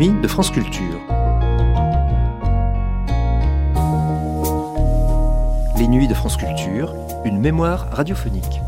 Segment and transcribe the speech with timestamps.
[0.00, 0.98] nuits de France Culture.
[5.76, 6.94] Les nuits de France Culture,
[7.26, 8.62] une mémoire radiophonique.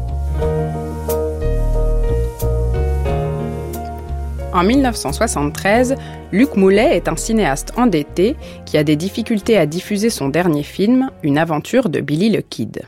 [4.53, 5.97] En 1973,
[6.33, 8.37] Luc Moulet est un cinéaste endetté
[8.67, 12.83] qui a des difficultés à diffuser son dernier film, Une aventure de Billy le Kid.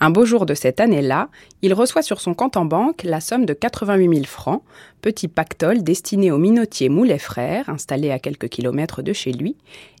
[0.00, 1.28] Un beau jour de cette année-là,
[1.60, 4.62] il reçoit sur son compte en banque la somme de 88 000 francs,
[5.02, 9.56] petit pactole destiné au minotier Moulet Frères, installé à quelques kilomètres de chez lui,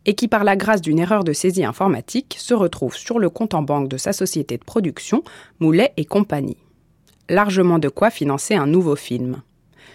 [0.06, 3.54] et qui, par la grâce d'une erreur de saisie informatique, se retrouve sur le compte
[3.54, 5.24] en banque de sa société de production,
[5.58, 6.58] Moulet et compagnie.
[7.28, 9.42] Largement de quoi financer un nouveau film.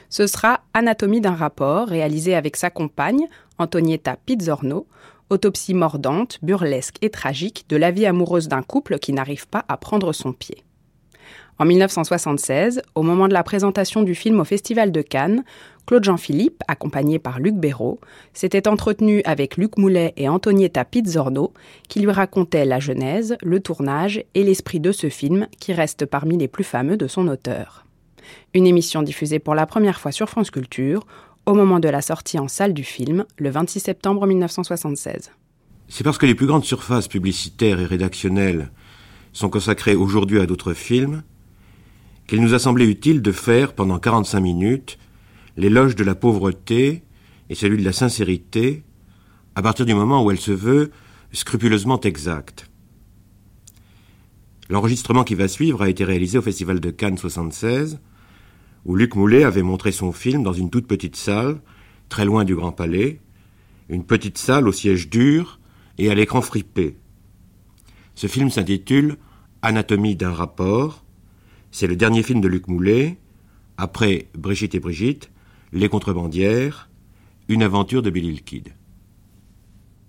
[0.10, 3.28] Ce sera Anatomie d'un rapport, réalisé avec sa compagne,
[3.58, 4.86] Antonietta Pizzorno,
[5.34, 9.78] autopsie mordante, burlesque et tragique de la vie amoureuse d'un couple qui n'arrive pas à
[9.78, 10.64] prendre son pied.
[11.60, 15.44] En 1976, au moment de la présentation du film au Festival de Cannes,
[15.86, 18.00] Claude Jean-Philippe, accompagné par Luc Béraud,
[18.34, 21.54] s'était entretenu avec Luc Moulet et Antonietta Pizzorno,
[21.90, 26.38] qui lui racontaient la genèse, le tournage et l'esprit de ce film qui reste parmi
[26.38, 27.86] les plus fameux de son auteur.
[28.54, 31.06] Une émission diffusée pour la première fois sur France Culture
[31.46, 35.32] au moment de la sortie en salle du film, le 26 septembre 1976.
[35.90, 38.72] C'est parce que les plus grandes surfaces publicitaires et rédactionnelles
[39.34, 41.24] sont consacrées aujourd'hui à d'autres films
[42.28, 44.98] qu'il nous a semblé utile de faire pendant 45 minutes
[45.58, 47.04] l'éloge de la pauvreté
[47.50, 48.84] et celui de la sincérité
[49.56, 50.92] à partir du moment où elle se veut
[51.32, 52.70] scrupuleusement exacte.
[54.70, 58.00] L'enregistrement qui va suivre a été réalisé au Festival de Cannes 76
[58.86, 61.62] où Luc Moulet avait montré son film dans une toute petite salle,
[62.10, 63.22] très loin du Grand Palais,
[63.90, 65.60] une petite salle au siège dur
[65.98, 66.98] et à l'écran fripé.
[68.16, 69.18] Ce film s'intitule
[69.62, 71.04] Anatomie d'un rapport.
[71.72, 73.18] C'est le dernier film de Luc Moulet,
[73.78, 75.32] après Brigitte et Brigitte,
[75.72, 76.90] Les contrebandières,
[77.48, 78.74] une aventure de Billy le Kid.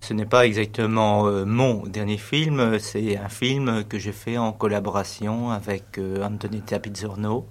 [0.01, 4.53] Ce n'est pas exactement euh, mon dernier film, c'est un film que j'ai fait en
[4.53, 7.41] collaboration avec euh, euh,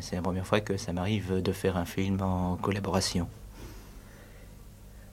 [0.00, 3.28] c'est la première fois que ça m'arrive de faire un film en collaboration.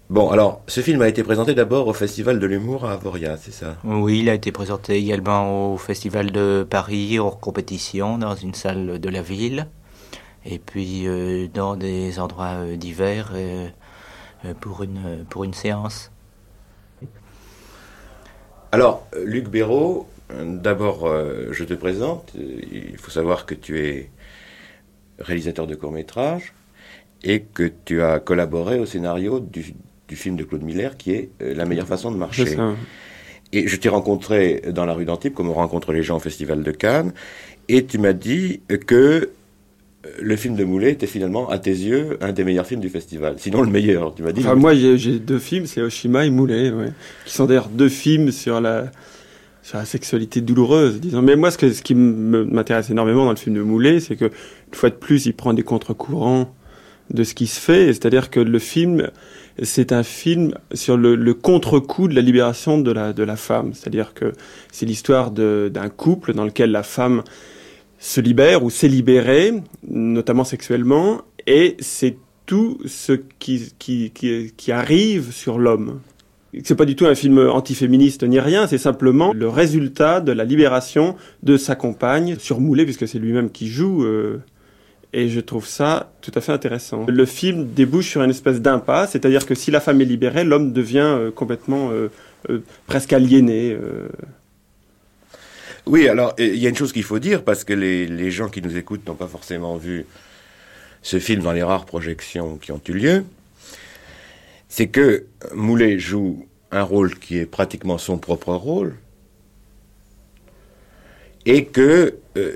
[0.10, 3.52] Bon, alors, ce film a été présenté d'abord au Festival de l'humour à Avoria, c'est
[3.52, 3.76] ça?
[3.84, 9.00] Oui, il a été présenté également au Festival de Paris, hors compétition, dans une salle
[9.00, 9.68] de la ville,
[10.46, 13.34] et puis euh, dans des endroits euh, divers
[14.62, 16.10] pour, une, pour une séance.
[18.72, 21.10] Alors, Luc Béraud, d'abord,
[21.52, 22.34] je te présente.
[22.36, 24.10] Il faut savoir que tu es
[25.20, 26.54] réalisateur de court-métrage,
[27.24, 29.76] et que tu as collaboré au scénario du,
[30.12, 32.56] film de Claude Miller qui est euh, La meilleure façon de marcher.
[33.54, 36.64] Et je t'ai rencontré dans la rue d'Antibes, comme on rencontre les gens au Festival
[36.64, 37.14] de Cannes,
[37.70, 42.18] et tu m'as dit que euh, le film de Moulet était finalement, à tes yeux,
[42.22, 43.36] un des meilleurs films du festival.
[43.38, 44.42] Sinon, le meilleur, tu m'as dit.
[44.42, 46.72] Enfin, moi, j'ai deux films, c'est Oshima et Moulet,
[47.26, 48.92] qui sont d'ailleurs deux films sur la,
[49.68, 51.22] sur la sexualité douloureuse, disons.
[51.22, 54.24] Mais moi, ce, que, ce qui m'intéresse énormément dans le film de Moulet, c'est que,
[54.24, 56.56] une fois de plus, il prend des contre-courants
[57.10, 57.88] de ce qui se fait.
[57.88, 59.12] C'est-à-dire que le film,
[59.62, 63.74] c'est un film sur le, contre-coup de la libération de la, de la femme.
[63.74, 64.32] C'est-à-dire que
[64.72, 67.24] c'est l'histoire d'un couple dans lequel la femme
[68.00, 69.52] se libère ou s'est libérée,
[69.86, 76.00] notamment sexuellement, et c'est tout ce qui, qui, qui, qui arrive sur l'homme.
[76.64, 80.46] C'est pas du tout un film antiféministe ni rien, c'est simplement le résultat de la
[80.46, 84.04] libération de sa compagne sur puisque c'est lui-même qui joue.
[84.04, 84.42] Euh,
[85.14, 87.06] et je trouve ça tout à fait intéressant.
[87.08, 90.74] Le film débouche sur une espèce d'impasse, c'est-à-dire que si la femme est libérée, l'homme
[90.74, 92.10] devient euh, complètement euh,
[92.88, 93.78] presque aliéné.
[95.86, 98.50] Oui, alors il y a une chose qu'il faut dire, parce que les, les gens
[98.50, 100.06] qui nous écoutent n'ont pas forcément vu
[101.02, 103.24] ce film dans les rares projections qui ont eu lieu
[104.68, 108.96] c'est que Moulet joue un rôle qui est pratiquement son propre rôle
[111.46, 112.56] et que euh,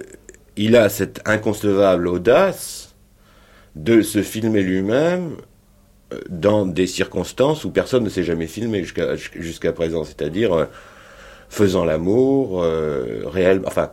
[0.58, 2.94] il a cette inconcevable audace
[3.76, 5.38] de se filmer lui-même
[6.12, 10.66] euh, dans des circonstances où personne ne s'est jamais filmé jusqu'à présent, c'est-à-dire euh,
[11.48, 13.92] faisant l'amour réel, enfin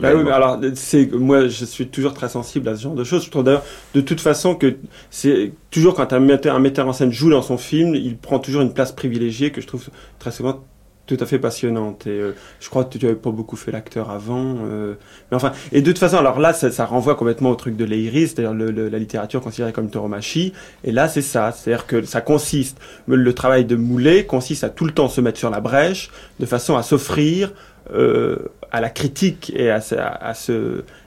[0.00, 3.24] bah oui, alors c'est moi je suis toujours très sensible à ce genre de choses.
[3.24, 3.64] Je trouve d'ailleurs
[3.94, 4.76] de toute façon que
[5.10, 8.38] c'est toujours quand un metteur, un metteur en scène joue dans son film, il prend
[8.38, 9.88] toujours une place privilégiée que je trouve
[10.18, 10.64] très souvent
[11.06, 12.06] tout à fait passionnante.
[12.06, 14.56] Et euh, je crois que tu n'avais pas beaucoup fait l'acteur avant.
[14.64, 14.94] Euh,
[15.30, 17.84] mais enfin, et de toute façon, alors là, ça, ça renvoie complètement au truc de
[17.84, 20.52] l'Eiris, c'est-à-dire le, la littérature considérée comme tauromachie.
[20.84, 21.52] Et là, c'est ça.
[21.52, 25.38] C'est-à-dire que ça consiste, le travail de Moulet consiste à tout le temps se mettre
[25.38, 26.10] sur la brèche,
[26.40, 27.52] de façon à s'offrir
[27.90, 29.96] à la critique et à, se,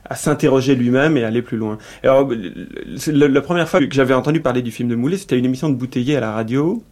[0.05, 1.77] à s'interroger lui-même et aller plus loin.
[2.03, 2.29] Alors,
[3.07, 5.75] la première fois que j'avais entendu parler du film de Moulet, c'était une émission de
[5.75, 6.83] Bouteiller à la radio,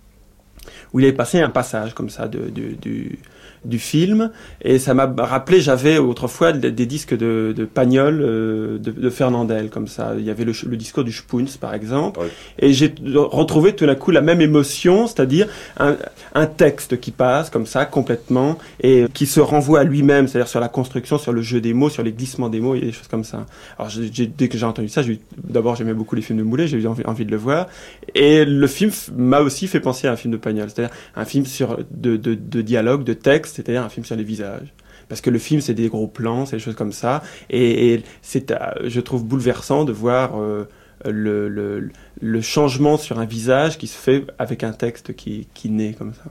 [0.94, 3.19] où il avait passé un passage comme ça de, du,
[3.65, 4.31] du film.
[4.62, 9.69] Et ça m'a rappelé j'avais autrefois des, disques de, de Pagnol euh, de, de, Fernandel
[9.69, 10.13] comme ça.
[10.18, 12.19] Il y avait le, le discours du Spoons par exemple.
[12.59, 15.48] Et j'ai retrouvé tout d'un coup la même émotion c'est-à-dire
[15.80, 15.95] un,
[16.33, 20.59] un, texte qui passe comme ça complètement et qui se renvoie à lui-même c'est-à-dire sur
[20.59, 23.07] la construction sur le jeu des mots sur les glissements des mots et des choses
[23.07, 23.45] comme ça.
[23.77, 23.92] Alors
[24.38, 25.01] dès que j'ai entendu ça
[25.38, 27.68] d'abord j'aimais beaucoup les films de Moulet j'ai eu envie, envie, de le voir.
[28.15, 31.45] Et le film m'a aussi fait penser à un film de Pagnol c'est-à-dire un film
[31.45, 34.74] sur de, de, de dialogue de texte c'est-à-dire un film sur les visages.
[35.10, 37.24] Parce que le film, c'est des gros plans, c'est des choses comme ça.
[37.50, 40.68] Et, c'est, euh, je trouve bouleversant de voir euh,
[41.06, 45.70] le, le, le, changement sur un visage qui se fait avec un texte qui, qui
[45.70, 46.30] naît comme ça.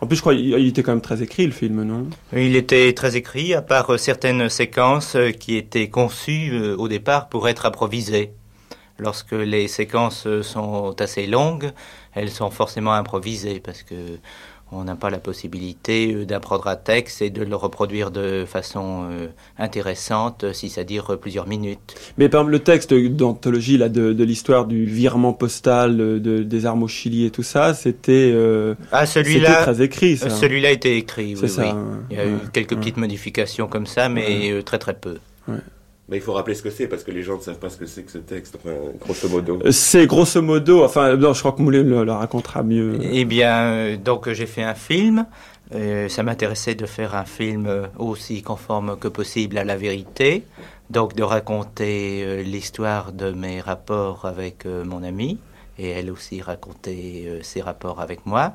[0.00, 2.08] En plus, je crois qu'il était quand même très écrit, le film, non?
[2.32, 7.48] Il était très écrit, à part euh, certaines séquences qui étaient conçues au départ pour
[7.48, 8.32] être improvisées.
[8.98, 11.72] Lorsque les séquences sont assez longues,
[12.14, 13.94] elles sont forcément improvisées parce que
[14.74, 19.08] on n'a pas la possibilité euh, d'apprendre un texte et de le reproduire de façon
[19.10, 19.28] euh,
[19.58, 21.94] intéressante, si ça dure plusieurs minutes.
[22.18, 26.66] Mais par exemple, le texte d'anthologie là, de, de l'histoire du virement postal de, des
[26.66, 30.16] armes au Chili et tout ça, c'était euh, ah, celui-là, très écrit.
[30.16, 31.76] Celui-là a été écrit, oui, ça,
[32.10, 35.18] Il y a eu quelques petites modifications comme ça, mais très très peu.
[36.08, 37.78] Mais il faut rappeler ce que c'est parce que les gens ne savent pas ce
[37.78, 39.58] que c'est que ce texte, enfin, grosso modo.
[39.64, 42.98] Euh, c'est grosso modo, enfin, non, je crois que Moulin le, racontera mieux.
[43.00, 45.26] Eh bien, euh, donc j'ai fait un film.
[45.74, 50.44] Euh, ça m'intéressait de faire un film aussi conforme que possible à la vérité.
[50.90, 55.38] Donc de raconter l'histoire de mes rapports avec mon amie
[55.78, 58.52] et elle aussi raconter ses rapports avec moi.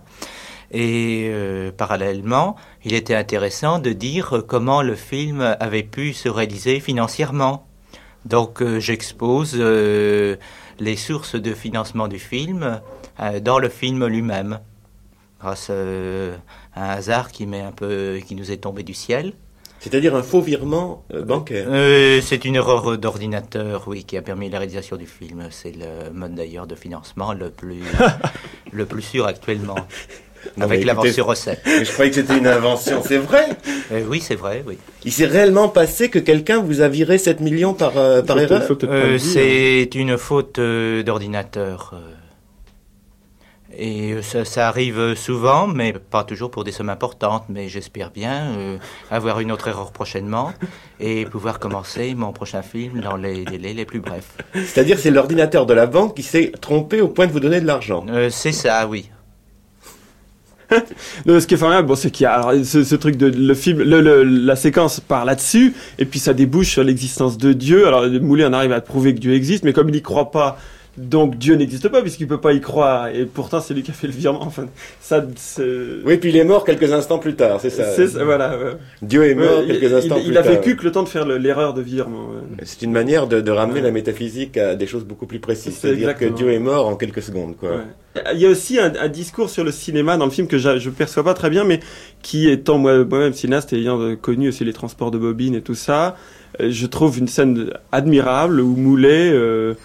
[0.71, 2.55] Et euh, parallèlement,
[2.85, 7.65] il était intéressant de dire comment le film avait pu se réaliser financièrement.
[8.25, 10.35] Donc euh, j'expose euh,
[10.79, 12.81] les sources de financement du film
[13.41, 14.59] dans le film lui-même,
[15.41, 19.33] grâce à un hasard qui, un peu, qui nous est tombé du ciel.
[19.81, 21.67] C'est-à-dire un faux virement bancaire
[22.23, 25.47] C'est une erreur d'ordinateur, oui, qui a permis la réalisation du film.
[25.51, 27.83] C'est le mode d'ailleurs de financement le plus,
[28.71, 29.75] le plus sûr actuellement.
[30.59, 31.61] Avec l'avance sur recette.
[31.65, 33.49] Je croyais que c'était une invention, c'est vrai
[33.91, 34.77] euh, Oui, c'est vrai, oui.
[35.05, 38.63] Il s'est réellement passé que quelqu'un vous a viré 7 millions par, euh, par erreur
[38.83, 41.93] euh, C'est une faute d'ordinateur.
[43.77, 47.45] Et ça, ça, arrive souvent, mais pas toujours pour des sommes importantes.
[47.49, 48.79] Mais j'espère bien
[49.11, 50.51] avoir une autre erreur prochainement
[50.99, 54.37] et pouvoir commencer mon prochain film dans les délais les plus brefs.
[54.53, 57.67] C'est-à-dire c'est l'ordinateur de la banque qui s'est trompé au point de vous donner de
[57.67, 59.09] l'argent C'est ça, oui
[61.25, 64.23] ce qui est formidable, bon, c'est qu'il y a ce, truc de le film, le,
[64.23, 67.87] la séquence part là-dessus, et puis ça débouche sur l'existence de Dieu.
[67.87, 70.57] Alors Moulet en arrive à prouver que Dieu existe, mais comme il n'y croit pas,
[70.97, 73.93] donc Dieu n'existe pas puisqu'il peut pas y croire et pourtant c'est lui qui a
[73.93, 74.43] fait le virement.
[74.43, 74.65] Enfin,
[74.99, 75.25] ça.
[76.05, 77.85] Oui, puis il est mort quelques instants plus tard, c'est ça.
[78.23, 78.57] voilà.
[79.01, 80.45] Dieu est mort quelques instants il, plus tard.
[80.45, 82.29] Il a vécu que le temps de faire l'erreur de virement.
[82.63, 86.25] C'est une manière de, ramener la métaphysique à des choses beaucoup plus précises, c'est-à-dire que
[86.25, 87.81] Dieu est mort en quelques secondes, quoi.
[88.33, 90.93] Il y a aussi un, discours sur le cinéma dans le film que je ne
[90.93, 91.79] perçois pas très bien, mais
[92.21, 96.15] qui étant moi-même cinéaste et ayant connu aussi les transports de bobines et tout ça,
[96.59, 99.75] euh, je trouve une scène admirable où Moulet euh,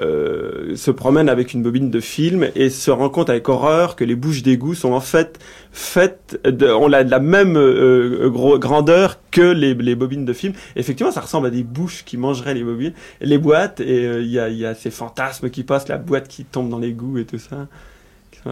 [0.00, 4.04] euh, se promène avec une bobine de film et se rend compte avec horreur que
[4.04, 5.38] les bouches d'égout sont en fait
[5.72, 10.52] faites, de, on a de la même euh, grandeur que les, les, bobines de film.
[10.76, 14.30] Effectivement, ça ressemble à des bouches qui mangeraient les bobines, les boîtes, et euh, il
[14.30, 17.24] y, a, y, a, ces fantasmes qui passent, la boîte qui tombe dans l'égout et
[17.24, 17.66] tout ça.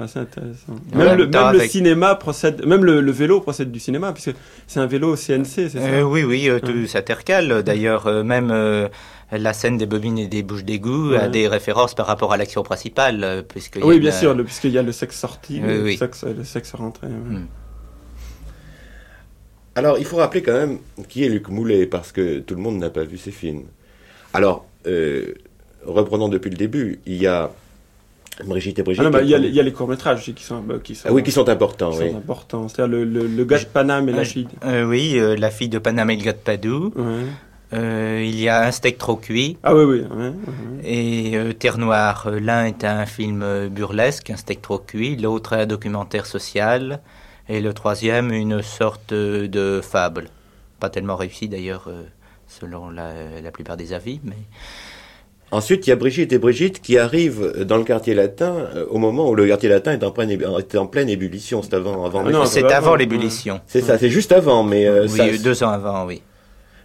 [0.06, 0.76] C'est intéressant.
[0.94, 4.32] Même, le, même le, cinéma procède, même le, le, vélo procède du cinéma, puisque
[4.68, 5.78] c'est un vélo CNC, c'est ça?
[5.80, 7.62] Euh, Oui, oui, tout s'intercale.
[7.64, 8.88] D'ailleurs, euh, même euh,
[9.32, 12.62] la scène des bobines et des bouches d'égout a des références par rapport à l'action
[12.62, 13.44] principale.
[13.48, 17.06] Puisque oui, bien sûr, puisqu'il y a le sexe sorti, le, sexe, le sexe rentré.
[17.06, 17.46] Hmm.
[19.76, 22.78] Alors, il faut rappeler quand même qui est Luc Moulet, parce que tout le monde
[22.78, 23.64] n'a pas vu ses films.
[24.34, 24.66] Alors,
[25.84, 27.50] reprenons depuis le début, il y a
[28.44, 29.04] Brigitte et Brigitte.
[29.06, 31.48] Ah bah, il, y a, les courts-métrages qui sont, qui sont, ah oui, qui sont
[31.48, 31.90] importants.
[31.90, 32.68] Qui sont importants.
[32.68, 34.48] C'est-à-dire le, le, gars de Paname et la fille.
[34.64, 36.92] Euh, oui, euh, la fille de Paname et le gars de Padoue.
[37.72, 39.56] Euh, il y a un steak trop cuit.
[39.62, 40.02] Ah oui, oui.
[40.84, 46.26] Et Terre Noire, l'un est un film burlesque, un steak trop cuit, l'autre un documentaire
[46.26, 47.00] social,
[47.48, 50.28] et le troisième une sorte de fable.
[50.80, 51.88] Pas tellement réussi d'ailleurs,
[52.48, 54.36] selon la, la, plupart des avis, mais
[55.52, 58.98] Ensuite, il y a Brigitte et Brigitte qui arrivent dans le quartier latin euh, au
[58.98, 61.60] moment où le quartier latin est en pleine, ébu- était en pleine ébullition.
[61.62, 62.22] C'est avant, avant.
[62.24, 63.60] Ah non, C'est avant avant, l'ébullition.
[63.66, 66.22] C'est ça, c'est juste avant, mais euh, oui, ça, deux ans avant, oui.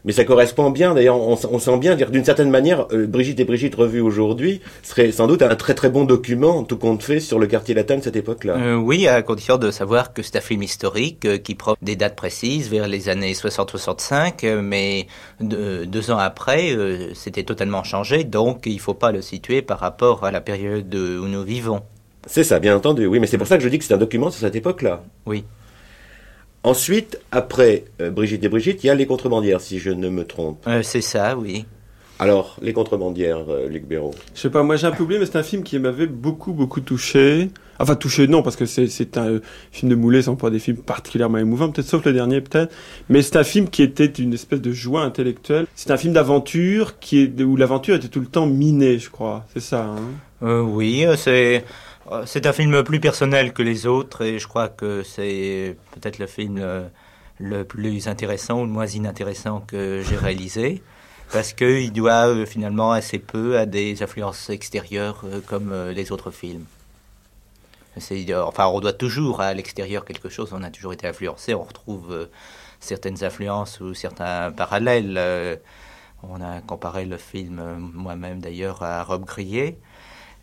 [0.06, 0.94] Mais ça correspond bien.
[0.94, 5.12] D'ailleurs, on, sent bien dire d'une certaine manière, euh, Brigitte et Brigitte revues aujourd'hui serait
[5.12, 8.04] sans doute un très très bon document, tout compte fait, sur le quartier latin de
[8.04, 8.56] cette époque-là.
[8.58, 11.96] Euh, oui, à condition de savoir que c'est un film historique euh, qui prend des
[11.96, 15.08] dates précises vers les années 60-65, euh, mais
[15.42, 16.76] de- deux ans après,
[17.14, 20.94] c'était totalement changé, donc il ne faut pas le situer par rapport à la période
[20.94, 21.82] où nous vivons.
[22.28, 23.06] C'est ça, bien entendu.
[23.06, 25.04] Oui, mais c'est pour ça que je dis que c'est un document sur cette époque-là.
[25.26, 25.44] Oui.
[26.66, 30.26] Ensuite, après euh, Brigitte et Brigitte, il y a les contrebandières, si je ne me
[30.26, 30.66] trompe.
[30.68, 31.64] Euh, c'est ça, oui.
[32.18, 34.16] Alors, les contrebandières, euh, Luc Béraud.
[34.34, 36.54] Je sais pas, moi j'ai un peu oublié, mais c'est un film qui m'avait beaucoup,
[36.54, 37.50] beaucoup touché.
[37.78, 39.42] Enfin, touché, non, parce que c'est, c'est un euh,
[39.72, 42.74] film de Moulet, c'est pas des films particulièrement émouvants, peut-être sauf le dernier, peut-être.
[43.10, 45.68] Mais c'est un film qui était une espèce de joie intellectuelle.
[45.76, 49.46] C'est un film d'aventure qui est, où l'aventure était tout le temps minée, je crois.
[49.54, 50.02] C'est ça, hein?
[50.42, 51.64] Euh, oui, c'est
[52.26, 56.28] c'est un film plus personnel que les autres et je crois que c'est peut-être le
[56.28, 56.88] film euh,
[57.40, 60.84] le plus intéressant ou le moins inintéressant que j'ai réalisé
[61.32, 66.12] parce qu'il doit euh, finalement assez peu à des influences extérieures euh, comme euh, les
[66.12, 66.66] autres films.
[67.98, 71.64] Euh, enfin, on doit toujours à l'extérieur quelque chose, on a toujours été influencé, on
[71.64, 72.26] retrouve euh,
[72.80, 75.16] certaines influences ou certains parallèles.
[75.18, 75.56] euh,
[76.24, 79.78] on a comparé le film, euh, moi-même d'ailleurs, à Rob Grillet.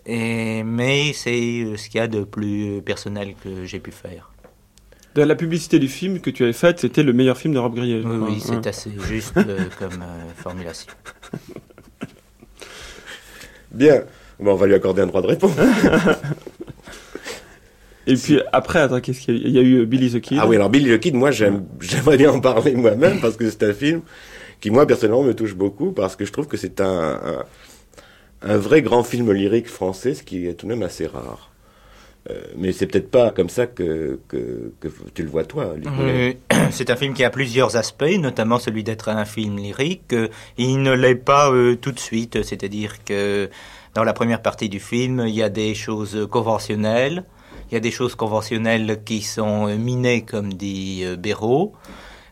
[0.07, 4.31] Et, mais c'est ce qu'il y a de plus personnel que j'ai pu faire.
[5.15, 7.75] De la publicité du film que tu avais faite, c'était le meilleur film de Rob
[7.75, 8.01] Grillet.
[8.03, 8.39] je Oui, oui, Ouais.
[8.41, 10.93] c'est assez juste euh, comme euh, formulation.
[13.71, 14.03] Bien.
[14.41, 15.53] Bon, on va lui accorder un droit de réponse.
[18.07, 19.45] Et puis après, attends, qu'est-ce qu'il y a eu?
[19.49, 20.39] Il y a eu euh, Billy the Kid.
[20.41, 23.49] Ah oui, alors Billy the Kid, moi, j'aime, j'aimerais bien en parler moi-même parce que
[23.49, 24.01] c'est un film
[24.61, 27.45] qui, moi, personnellement, me touche beaucoup parce que je trouve que c'est un, un,
[28.45, 31.53] un vrai grand film lyrique français, ce qui est tout de même assez rare.
[32.31, 35.75] Euh, mais c'est peut-être pas comme ça que, que, que tu le vois, toi,
[36.71, 40.15] c'est un film qui a plusieurs aspects, notamment celui d'être un film lyrique.
[40.57, 43.51] Il ne l'est pas euh, tout de suite, c'est-à-dire que
[43.95, 47.25] dans la première partie du film, il y a des choses conventionnelles,
[47.71, 51.73] il y a des choses conventionnelles qui sont euh, minées, comme dit Béraud.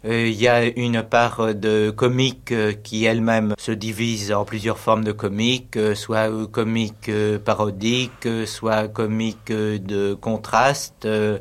[0.04, 4.78] Euh, Il y a une part de comique euh, qui elle-même se divise en plusieurs
[4.78, 11.04] formes de comique, euh, soit euh, comique euh, parodique, euh, soit comique euh, de contraste,
[11.04, 11.38] euh,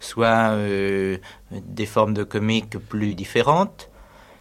[0.00, 1.16] soit euh,
[1.50, 3.88] des formes de comique plus différentes.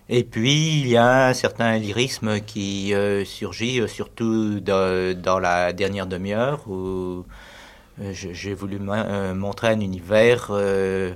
[0.09, 5.71] Et puis, il y a un certain lyrisme qui euh, surgit, euh, surtout dans, la
[5.71, 7.23] dernière demi-heure, où
[8.01, 11.13] euh, j'ai voulu mo- euh, montrer un univers, euh,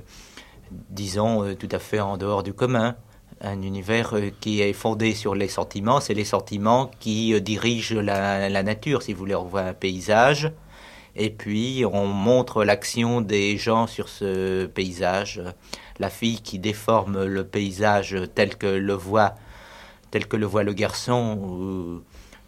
[0.70, 2.96] disons, euh, tout à fait en dehors du commun.
[3.40, 6.00] Un univers euh, qui est fondé sur les sentiments.
[6.00, 9.02] C'est les sentiments qui euh, dirigent la, nature.
[9.02, 10.52] Si vous voulez, on voit un paysage.
[11.16, 15.42] Et puis, on montre l'action des gens sur ce paysage.
[15.98, 19.34] La fille qui déforme le paysage tel que le voit,
[20.10, 22.02] tel que le voit le garçon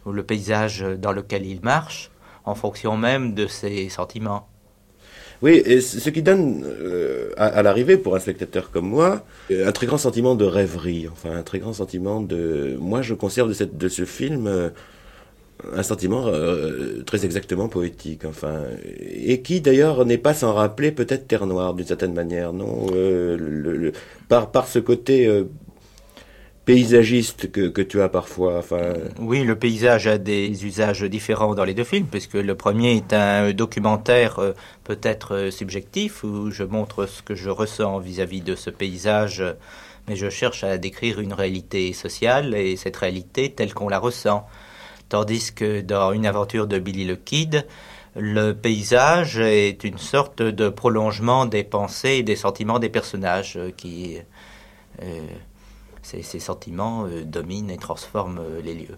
[0.05, 2.11] ou le paysage dans lequel il marche,
[2.45, 4.47] en fonction même de ses sentiments.
[5.41, 9.67] Oui, et ce qui donne euh, à, à l'arrivée pour un spectateur comme moi euh,
[9.67, 12.75] un très grand sentiment de rêverie, enfin un très grand sentiment de.
[12.79, 14.69] Moi, je conserve de, cette, de ce film euh,
[15.75, 18.63] un sentiment euh, très exactement poétique, enfin,
[18.99, 23.37] et qui d'ailleurs n'est pas sans rappeler peut-être Terre Noire d'une certaine manière, non Euh,
[23.37, 23.91] le- le-
[24.27, 25.27] par, par ce côté
[26.65, 28.61] paysagiste que, que tu as parfois.
[29.19, 33.13] Oui, le paysage a des usages différents dans les deux films, puisque le premier est
[33.13, 34.53] un documentaire euh,
[34.83, 39.43] peut-être euh, subjectif, où je montre ce que je ressens vis-à-vis de ce paysage,
[40.07, 44.47] mais je cherche à décrire une réalité sociale et cette réalité telle qu'on la ressent.
[45.09, 47.65] Tandis que dans Une aventure de Billy le Kid,
[48.15, 53.71] le paysage est une sorte de prolongement des pensées et des sentiments des personnages euh,
[53.75, 54.17] qui...
[56.01, 58.97] ces, ces sentiments euh, dominent et transforment euh, les lieux.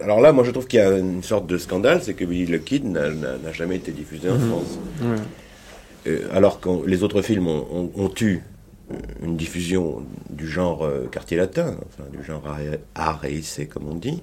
[0.00, 2.46] Alors là, moi, je trouve qu'il y a une sorte de scandale, c'est que Billy
[2.58, 4.78] the Kid n'a- jamais été diffusé en France.
[5.02, 5.16] Ouais.
[6.06, 8.40] Euh, alors que les autres films ont, ont- ont eu
[9.22, 12.42] une diffusion du genre euh, quartier latin, enfin du genre
[12.94, 14.22] art et- comme on dit.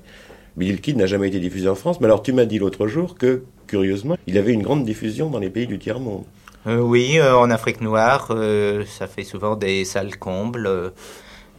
[0.58, 2.88] Billy the Kid n'a jamais été diffusé en France, mais alors tu m'as dit l'autre
[2.88, 6.24] jour que, curieusement, il avait une grande diffusion dans les pays du tiers-monde.
[6.66, 10.90] Euh, oui, euh, en Afrique noire, euh, ça fait souvent des salles combles, euh,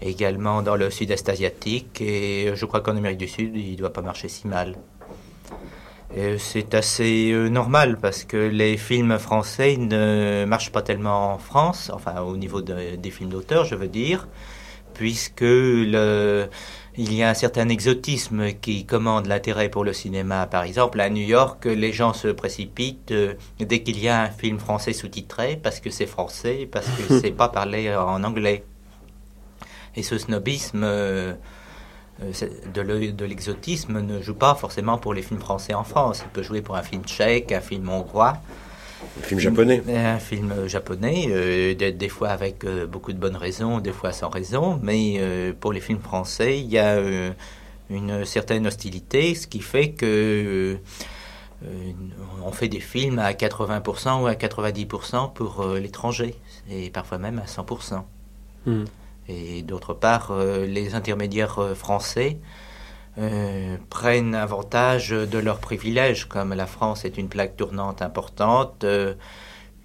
[0.03, 3.93] également dans le sud-est asiatique, et je crois qu'en Amérique du Sud, il ne doit
[3.93, 4.77] pas marcher si mal.
[6.39, 11.91] C'est assez euh, normal parce que les films français ne marchent pas tellement en France,
[11.93, 14.27] enfin au niveau de- des films d'auteur, je veux dire,
[14.95, 16.47] puisque le,
[16.97, 20.47] il y a un certain exotisme qui commande l'intérêt pour le cinéma.
[20.47, 24.31] Par exemple, à New York, les gens se précipitent euh, dès qu'il y a un
[24.31, 28.65] film français sous-titré parce que c'est français, parce que c'est pas parlé en anglais.
[29.97, 31.35] Et ce snobisme euh,
[32.75, 36.23] de l'exotisme ne joue pas forcément pour les films français en France.
[36.25, 38.41] Il peut jouer pour un film tchèque, un film hongrois.
[39.21, 39.83] Un film japonais.
[39.89, 44.29] Un film japonais, euh, des, fois avec euh, beaucoup de bonnes raisons, des fois sans
[44.29, 47.01] raison, mais euh, pour les films français, il y a
[47.91, 50.79] une certaine hostilité, ce qui fait que
[52.45, 56.37] on fait des films à 80% ou à 90% pour l'étranger,
[56.71, 58.03] et parfois même à 100%.
[58.67, 58.85] Hmm.
[59.29, 62.39] Et d'autre part, les intermédiaires français
[63.19, 69.15] euh, prennent avantage de leurs privilèges, comme la France est une plaque tournante importante, euh,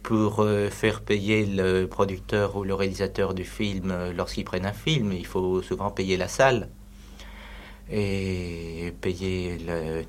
[0.03, 5.13] pour euh, faire payer le producteur ou le réalisateur du film lorsqu'ils prennent un film.
[5.13, 6.69] Il faut souvent payer la salle
[7.91, 9.57] et payer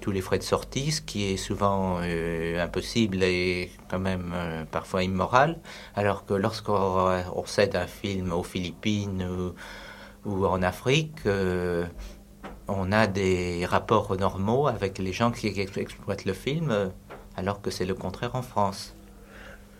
[0.00, 4.33] tous les frais de sortie, ce qui est souvent impossible et quand même
[4.71, 5.59] parfois immoral,
[5.97, 9.26] alors que lorsqu'on cède un film aux Philippines
[10.25, 11.26] ou, en Afrique,
[12.69, 16.87] on a des rapports normaux avec les gens qui exploitent le film, euh,
[17.37, 18.95] alors que c'est le contraire en France.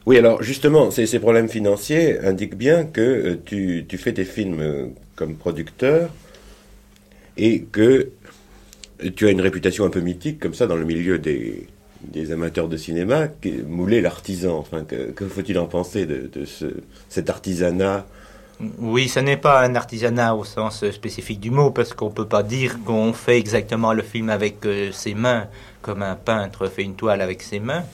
[0.07, 4.87] Oui, alors justement, ces, problèmes financiers indiquent bien que euh, tu, fais des films euh,
[5.17, 6.11] comme producteur
[7.37, 8.11] et que
[9.17, 11.67] tu as une réputation un peu mythique comme ça dans le milieu des,
[12.33, 13.29] amateurs de cinéma,
[13.67, 14.59] Moulet l'artisan.
[14.59, 16.31] Enfin, que, faut-il en penser de,
[17.09, 18.07] cet artisanat?
[18.79, 22.29] Oui, ce n'est pas un artisanat au sens spécifique du mot, parce qu'on ne peut
[22.29, 25.49] pas dire qu'on fait exactement le film avec euh, ses mains,
[25.83, 27.85] comme un peintre fait une toile avec ses mains.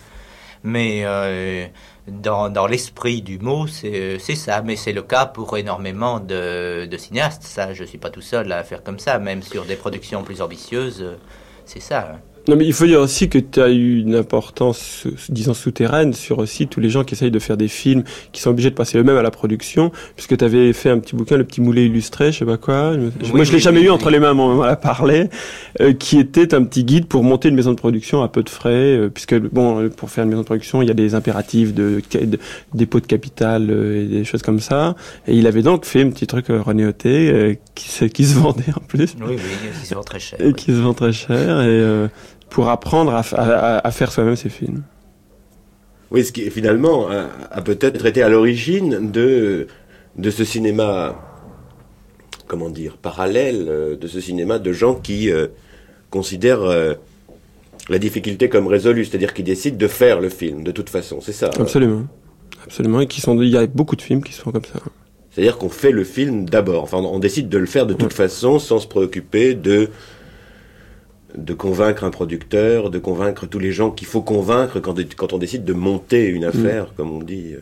[0.62, 1.66] Mais euh,
[2.08, 4.62] dans, l'esprit du mot, c'est ça.
[4.62, 7.60] Mais c'est le cas pour énormément de, cinéastes.
[7.72, 9.18] Je ne suis pas tout seul à faire comme ça.
[9.18, 11.18] Même sur des productions plus ambitieuses,
[11.64, 12.20] c'est ça.
[12.48, 16.38] Non, mais il faut dire aussi que tu as eu une importance, disons, souterraine sur
[16.38, 18.98] aussi tous les gens qui essayent de faire des films, qui sont obligés de passer
[18.98, 22.32] eux-mêmes à la production, puisque tu avais fait un petit bouquin, Le Petit Moulet Illustré,
[22.32, 22.96] je sais pas quoi.
[23.32, 25.28] Moi, je l'ai jamais eu entre les mains, on à parler,
[25.80, 28.48] euh, qui était un petit guide pour monter une maison de production à peu de
[28.48, 31.74] frais, euh, puisque, bon, pour faire une maison de production, il y a des impératifs
[31.74, 32.02] de,
[32.74, 34.96] dépôt de capital euh, et des choses comme ça.
[35.26, 39.14] Et il avait donc fait un petit truc renéoté qui, qui se vendait en plus.
[39.20, 40.40] Oui, oui, qui se vend très cher.
[40.40, 41.60] Et qui se vend très cher.
[41.60, 42.08] Et
[42.50, 44.82] pour apprendre à, faire soi-même ses films.
[46.10, 49.68] Oui, ce qui finalement a, peut-être été à l'origine de,
[50.16, 51.14] de ce cinéma,
[52.48, 55.46] comment dire, parallèle, euh, de ce cinéma de gens qui euh,
[56.10, 56.94] considèrent euh,
[57.88, 61.32] la difficulté comme résolue, c'est-à-dire qui décident de faire le film de toute façon, c'est
[61.32, 62.04] ça Absolument.
[62.64, 64.80] Absolument, et qui sont, il y a beaucoup de films qui se font comme ça.
[65.30, 68.58] C'est-à-dire qu'on fait le film d'abord, enfin on décide de le faire de toute façon
[68.58, 69.88] sans se préoccuper de
[71.36, 75.38] de convaincre un producteur, de convaincre tous les gens qu'il faut convaincre quand, quand, on
[75.38, 76.94] décide de monter une affaire, mm.
[76.96, 77.54] comme on dit.
[77.54, 77.60] Euh.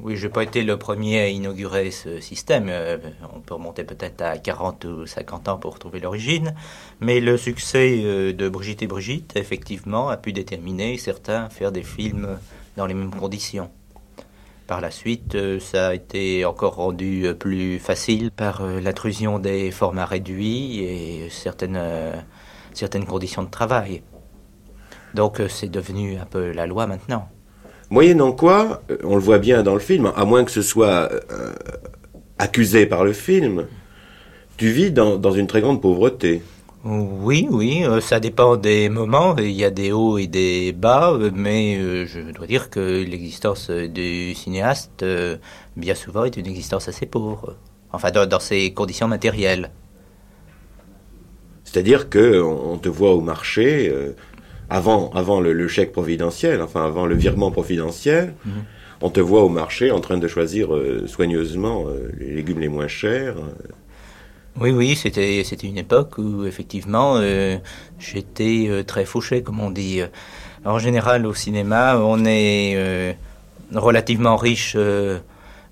[0.00, 2.68] Oui, je n'ai pas été le premier à inaugurer ce système.
[2.68, 2.98] Euh,
[3.34, 6.54] on peut remonter peut-être à 40 ou 50 ans pour retrouver l'origine.
[7.00, 11.72] Mais le succès euh, de Brigitte et Brigitte, effectivement, a pu déterminer certains à faire
[11.72, 12.38] des films
[12.76, 13.70] dans les mêmes conditions.
[14.68, 20.80] Par la suite, ça a été encore rendu plus facile par l'intrusion des formats réduits
[20.80, 21.80] et certaines
[22.78, 24.02] certaines conditions de travail.
[25.14, 27.28] Donc euh, c'est devenu un peu la loi maintenant.
[27.90, 31.10] Moyennant quoi, euh, on le voit bien dans le film, à moins que ce soit
[31.10, 31.52] euh,
[32.38, 33.66] accusé par le film,
[34.56, 36.42] tu vis dans, une très grande pauvreté.
[36.84, 39.36] Oui, oui, ça dépend des moments.
[39.36, 44.34] Il y a des hauts et des bas, mais je dois dire que l'existence du
[44.34, 45.04] cinéaste,
[45.76, 47.56] bien souvent, est une existence assez pauvre.
[47.92, 49.70] Enfin, dans ses conditions matérielles.
[51.78, 54.10] C'est-à-dire qu'on te voit au marché, euh,
[54.68, 58.64] avant, avant le, chèque providentiel, enfin avant le virement providentiel, mhm.
[59.00, 62.66] on te voit au marché en train de choisir euh, soigneusement euh, les légumes les
[62.66, 63.36] moins chers.
[64.60, 67.20] Oui, oui, c'était c'était une époque où effectivement
[68.00, 70.00] j'étais très fauché, comme on dit.
[70.64, 73.16] En général, au cinéma, on est
[73.72, 74.76] relativement riche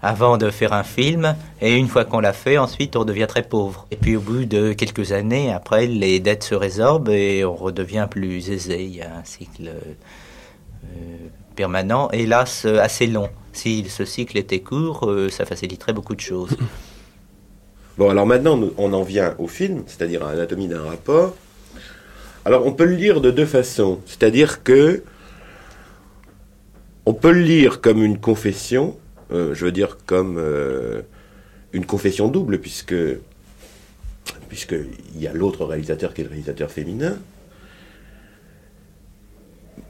[0.07, 3.43] avant de faire un film, et une fois qu'on l'a fait, ensuite on devient très
[3.43, 3.89] pauvre.
[3.91, 8.07] Et puis au bout de quelques années, après, les dettes se résorbent et on redevient
[8.09, 8.85] plus aisé.
[8.85, 11.17] Il y a un cycle euh,
[11.57, 13.31] permanent, hélas assez long.
[13.53, 16.57] Si ce cycle était court, euh, ça faciliterait beaucoup de choses.
[17.99, 21.35] Bon, alors maintenant, on en vient au film, c'est-à-dire à Anatomie d'un rapport.
[22.45, 24.01] Alors, on peut le lire de deux façons.
[24.05, 25.03] C'est-à-dire que
[27.07, 28.99] on peut le lire comme une confession,
[29.33, 31.03] euh, je veux dire comme euh,
[31.73, 32.95] une confession double, puisque
[34.49, 37.19] puisqu'il y a l'autre réalisateur qui est le réalisateur féminin.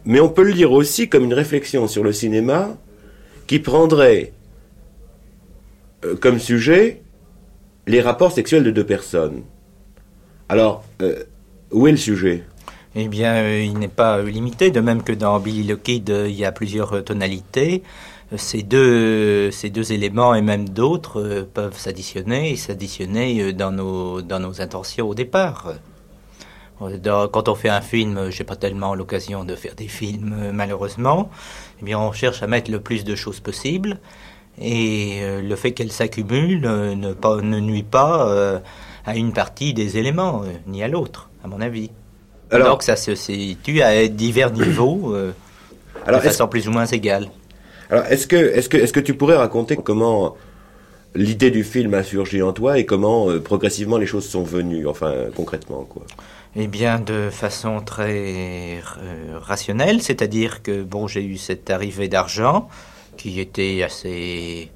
[0.05, 2.77] Mais on peut le lire aussi comme une réflexion sur le cinéma
[3.46, 4.33] qui prendrait
[6.05, 7.03] euh, comme sujet
[7.87, 9.42] les rapports sexuels de deux personnes.
[10.49, 10.85] Alors,
[11.70, 12.44] où est le sujet?
[12.94, 16.44] Eh bien, il n'est pas limité, de même que dans Billy the Kid, il y
[16.44, 17.83] a plusieurs tonalités.
[18.34, 24.40] Ces deux, ces deux éléments et même d'autres peuvent s'additionner et s'additionner dans nos, dans
[24.40, 25.74] nos intentions au départ.
[26.80, 31.30] Quand on fait un film, j'ai pas tellement l'occasion de faire des films malheureusement.
[31.80, 33.98] Eh bien, on cherche à mettre le plus de choses possible.
[34.60, 38.58] Et euh, le fait qu'elles s'accumulent euh, ne, pas, ne nuit pas euh,
[39.04, 41.90] à une partie des éléments, ni à l'autre, à mon avis.
[42.50, 45.14] Alors, Donc ça se situe à divers niveaux,
[46.06, 47.28] alors, de façon plus ou moins égale.
[47.90, 50.37] Alors, est-ce que, est que, est que tu pourrais raconter comment
[51.14, 55.14] l'idée du film a surgi en toi et comment progressivement les choses sont venues, enfin
[55.35, 56.03] concrètement quoi?
[56.57, 58.81] Eh bien, de façon très
[59.40, 62.68] rationnelle, c'est-à-dire que bon, j'ai eu cette arrivée d'argent,
[63.16, 64.70] qui était assez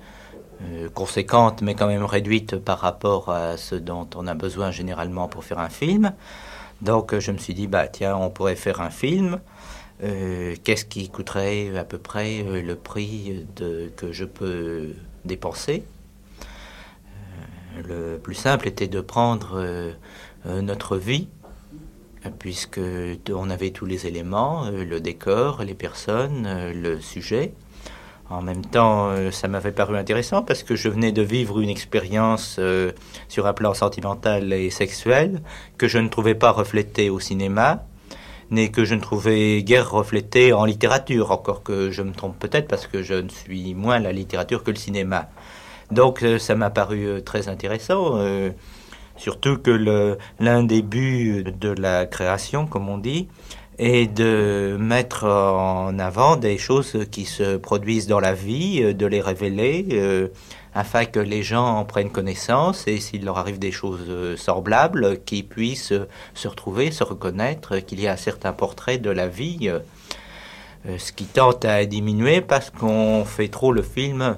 [0.62, 5.26] euh, conséquente, mais quand même réduite par rapport à ce dont on a besoin généralement
[5.28, 6.12] pour faire un film.
[6.82, 9.40] Donc je me suis dit, bah tiens, on pourrait faire un film.
[10.02, 13.46] Euh, qu'est-ce qui coûterait à peu près euh, le prix
[13.96, 15.84] que je peux dépenser?
[17.86, 19.94] Le plus simple était de prendre
[20.44, 21.28] notre vie,
[22.38, 22.80] puisque
[23.30, 27.54] on avait tous les éléments, le décor, les personnes, le sujet.
[28.30, 31.68] En même temps, euh, ça m'avait paru intéressant parce que je venais de vivre une
[31.68, 32.92] expérience euh,
[33.28, 35.42] sur un plan sentimental et sexuel
[35.78, 37.84] que je ne trouvais pas reflétée au cinéma,
[38.50, 42.68] ni que je ne trouvais guère reflétée en littérature, encore que je me trompe peut-être
[42.68, 45.28] parce que je ne suis moins la littérature que le cinéma.
[45.90, 48.18] Donc euh, ça m'a paru très intéressant,
[49.16, 53.28] surtout que l'un des buts de la création, comme on dit,
[53.82, 59.06] et de mettre en avant des choses qui se produisent dans la vie, euh, de
[59.06, 60.28] les révéler, euh,
[60.74, 65.24] afin que les gens en prennent connaissance et s'il leur arrive des choses euh, semblables,
[65.24, 65.94] qu'ils puissent
[66.34, 69.70] se retrouver, se reconnaître, qu'il y a un certain portrait de la vie,
[70.98, 74.36] ce qui tente à diminuer parce qu'on fait trop le film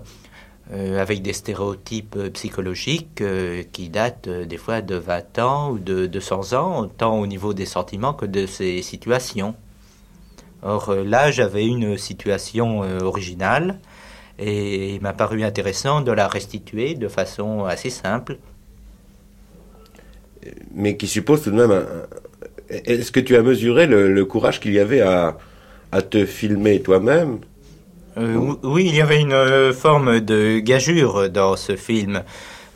[0.72, 6.06] avec des stéréotypes euh, psychologiques euh, qui datent des fois de 20 ans ou de
[6.06, 9.54] 200 ans, tant au niveau des sentiments que de ces situations.
[10.62, 13.80] Or là, j'avais une situation originale
[14.38, 18.38] et il m'a paru intéressant de la restituer de façon assez simple.
[20.72, 21.84] Mais qui suppose tout de même...
[22.68, 25.36] Est-ce que tu as mesuré le, courage qu'il y avait à
[26.08, 27.40] te filmer toi-même?
[28.18, 32.22] Euh, oui, il y avait une euh, forme de gageure dans ce film.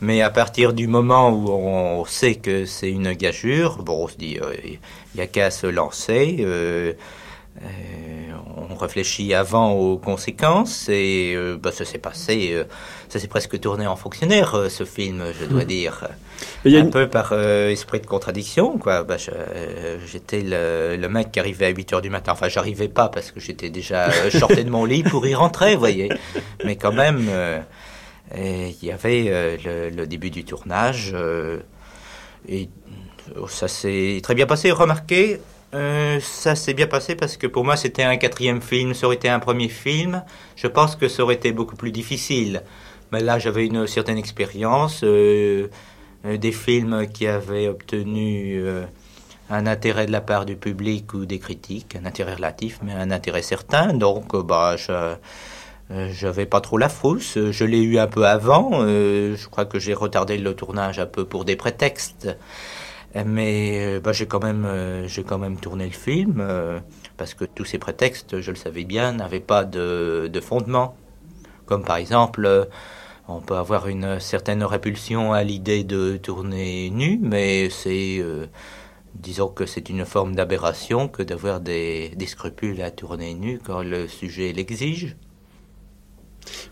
[0.01, 4.17] Mais à partir du moment où on sait que c'est une gageure, bon, on se
[4.17, 4.79] dit, euh, il
[5.15, 6.45] n'y a qu'à se lancer.
[8.57, 12.65] On réfléchit avant aux conséquences et bah, ça s'est passé,
[13.09, 15.67] ça s'est presque tourné en fonctionnaire ce film, je dois hmm.
[15.67, 16.09] dire
[16.75, 19.05] un peu par euh, esprit de contradiction, quoi.
[19.05, 22.33] Bah, euh, j'étais le, mec qui arrivait à 8 heures du matin.
[22.33, 25.75] Enfin, j'arrivais pas parce que j'étais déjà euh, sorti de mon lit pour y rentrer,
[25.75, 26.11] vous voyez.
[26.65, 27.29] Mais quand même,
[28.37, 31.15] il y avait le, début du tournage.
[32.49, 32.69] et
[33.49, 34.71] ça s'est très bien passé.
[34.71, 35.41] Remarquez,
[35.73, 38.95] ça s'est bien passé parce que pour moi, c'était un quatrième film.
[38.95, 40.23] Ça aurait été un premier film.
[40.57, 42.63] Je pense que ça aurait été beaucoup plus difficile.
[43.13, 45.05] Mais là, j'avais une certaine expérience.
[46.27, 48.85] Euh, des films qui avaient obtenu euh,
[49.51, 53.11] un intérêt de la part du public ou des critiques, un intérêt relatif, mais un
[53.11, 53.93] intérêt certain.
[53.93, 55.15] Donc, euh, bah, je,
[56.11, 57.39] j'avais pas trop la frousse.
[57.51, 58.71] Je l'ai eu un peu avant.
[58.73, 62.29] je crois que j'ai retardé le tournage un peu pour des prétextes.
[63.25, 64.67] Mais bah, j'ai quand même,
[65.07, 66.47] j'ai quand même tourné le film
[67.17, 70.97] parce que tous ces prétextes, je le savais bien, n'avaient pas de, de fondement.
[71.65, 72.69] Comme par exemple
[73.29, 78.47] on peut avoir une certaine répulsion à l'idée de tourner nu, mais c'est, euh,
[79.15, 84.07] disons que c'est une forme d'aberration que d'avoir des, scrupules à tourner nu quand le
[84.07, 85.17] sujet l'exige.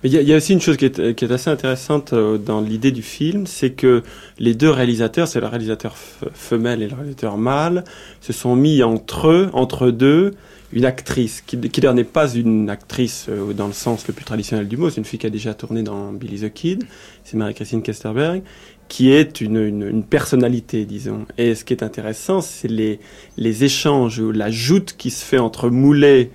[0.02, 3.46] Il y, a aussi une chose qui est, assez intéressante euh, dans l'idée du film,
[3.46, 4.02] c'est que
[4.38, 7.84] les deux réalisateurs, c'est le réalisateur femelle et le réalisateur mâle,
[8.20, 10.32] se sont mis entre eux, entre deux,
[10.72, 14.68] une actrice qui, qui n'est pas une actrice euh, dans le sens le plus traditionnel
[14.68, 16.84] du mot, c'est une fille qui a déjà tourné dans Billy the Kid,
[17.22, 18.42] c'est Marie-Christine Kesterberg,
[18.88, 21.26] qui est une, personnalité, disons.
[21.38, 23.00] Et ce qui est intéressant, c'est les,
[23.36, 26.30] les échanges la joute qui se fait entre Moulet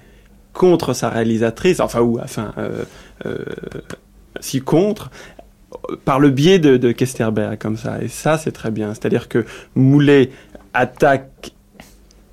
[0.54, 2.84] contre sa réalisatrice, enfin, ou, enfin, euh,
[3.26, 3.38] euh,
[4.40, 5.12] si contre,
[6.06, 8.02] par le biais de, Kesterberg, comme ça.
[8.02, 8.94] Et ça, c'est très bien.
[8.94, 10.32] C'est-à-dire que Moulet
[10.74, 11.54] attaque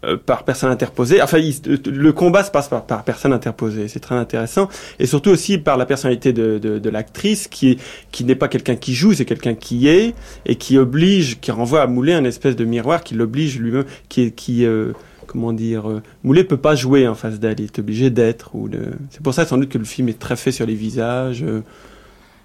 [0.04, 1.22] euh, par personne interposée.
[1.22, 3.88] Enfin, le combat se passe par, personne interposée.
[3.88, 4.68] C'est très intéressant.
[4.98, 7.78] Et surtout aussi par la personnalité de, de, l'actrice qui,
[8.12, 11.82] qui n'est pas quelqu'un qui joue, c'est quelqu'un qui est et qui oblige, qui renvoie
[11.82, 14.92] à Moulet un espèce de miroir qui l'oblige lui-même, qui, euh,
[15.36, 17.60] comment dire, euh, Moulet peut pas jouer en face d'elle.
[17.60, 18.54] Il est obligé d'être.
[18.54, 18.92] Ou de...
[19.10, 21.42] C'est pour ça sans doute que le film est très fait sur les visages.
[21.42, 21.62] Euh,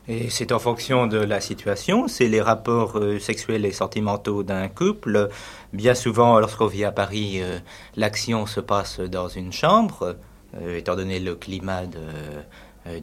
[0.09, 4.67] et c'est en fonction de la situation, c'est les rapports euh, sexuels et sentimentaux d'un
[4.67, 5.29] couple.
[5.71, 7.39] Bien souvent, lorsqu'on vit à Paris,
[7.95, 10.17] l'action se passe dans une chambre,
[10.75, 11.83] étant donné le climat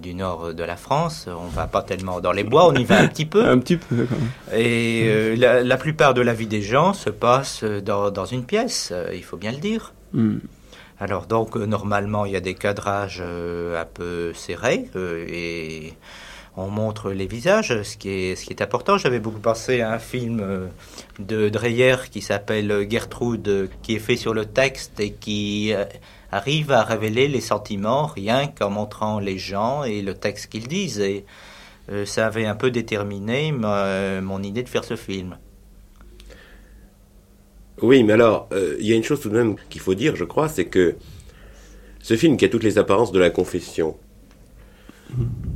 [0.00, 1.28] du nord de la France.
[1.28, 3.46] On va pas tellement dans les bois, on y va un petit peu.
[3.48, 4.06] un petit peu.
[4.52, 9.22] Et la, plupart de la vie des gens se passe dans, dans une pièce, il
[9.22, 9.92] faut bien le dire.
[10.12, 10.38] Hmm.
[11.00, 15.94] Alors donc, normalement, il y a des cadrages un peu serrés et
[16.58, 18.98] on montre les visages, ce qui est, ce qui est important.
[18.98, 20.66] J'avais beaucoup pensé à un film euh,
[21.20, 25.84] de Dreyer qui s'appelle Gertrude, qui est fait sur le texte et qui euh,
[26.30, 31.00] arrive à révéler les sentiments rien qu'en montrant les gens et le texte qu'ils disent.
[31.00, 31.24] Et
[31.90, 35.38] euh, ça avait un peu déterminé mon idée de faire ce film.
[37.80, 38.48] Oui, mais alors,
[38.80, 40.96] il y a une chose tout de même qu'il faut dire, je crois, c'est que
[42.00, 43.96] ce film qui a toutes les apparences de la confession,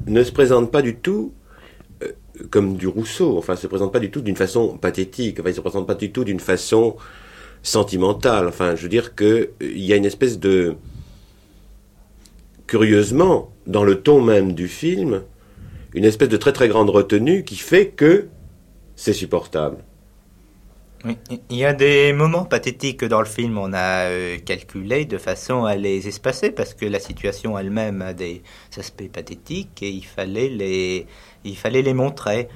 [0.06, 1.32] ne se présente pas du tout
[2.02, 2.12] euh,
[2.50, 5.60] comme du Rousseau, enfin, se présente pas du tout d'une façon pathétique, enfin, il se
[5.60, 6.96] présente pas du tout d'une façon
[7.62, 8.48] sentimentale.
[8.48, 10.76] Enfin, je veux dire qu'il euh, y a une espèce de.
[12.66, 15.22] Curieusement, dans le ton même du film,
[15.94, 18.28] une espèce de très très grande retenue qui fait que
[18.96, 19.78] c'est supportable.
[21.50, 25.64] Il y a des moments pathétiques dans le film, on a euh, calculé de façon
[25.64, 28.42] à les espacer parce que la situation elle-même a des
[28.78, 31.06] aspects pathétiques et il fallait les,
[31.44, 32.48] il fallait les montrer.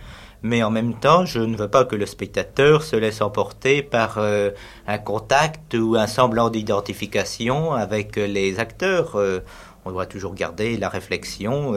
[0.46, 4.18] Mais en même temps, je ne veux pas que le spectateur se laisse emporter par
[4.18, 4.50] euh,
[4.86, 9.16] un contact ou un semblant d'identification avec les acteurs.
[9.16, 9.40] Euh,
[9.84, 11.74] on doit toujours garder la réflexion.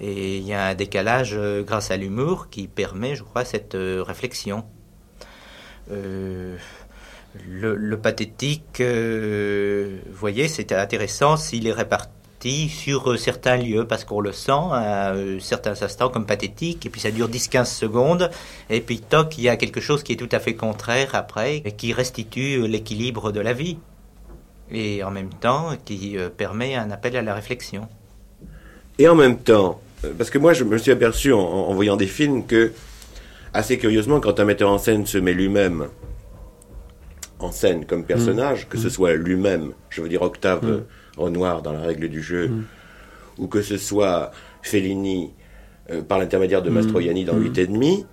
[0.00, 4.64] et il y a un décalage grâce à l'humour qui permet, je crois, cette réflexion.
[5.90, 6.56] Euh,
[7.48, 12.10] le, pathétique, euh, vous voyez, c'était intéressant s'il est réparti
[12.68, 17.00] sur euh, certains lieux, parce qu'on le sent à certains instants comme pathétique, et puis
[17.00, 18.30] ça dure 10-15 secondes,
[18.70, 21.62] et puis toc, il y a quelque chose qui est tout à fait contraire après,
[21.64, 23.78] et qui restitue l'équilibre de la vie,
[24.70, 27.88] et en même temps qui permet un appel à la réflexion.
[28.98, 29.80] Et en même temps,
[30.18, 32.72] parce que moi je me suis aperçu en voyant des films que
[33.56, 35.88] assez curieusement, quand un metteur en scène se met lui-même
[37.38, 38.68] en scène comme personnage, mm.
[38.68, 40.82] que ce soit lui-même, je veux dire Octave mm.
[41.16, 42.50] Renoir dans la règle du jeu,
[43.38, 44.30] ou que ce soit
[44.62, 45.30] Fellini
[45.90, 48.04] euh, par l'intermédiaire de Mastroianni dans 8 et demi,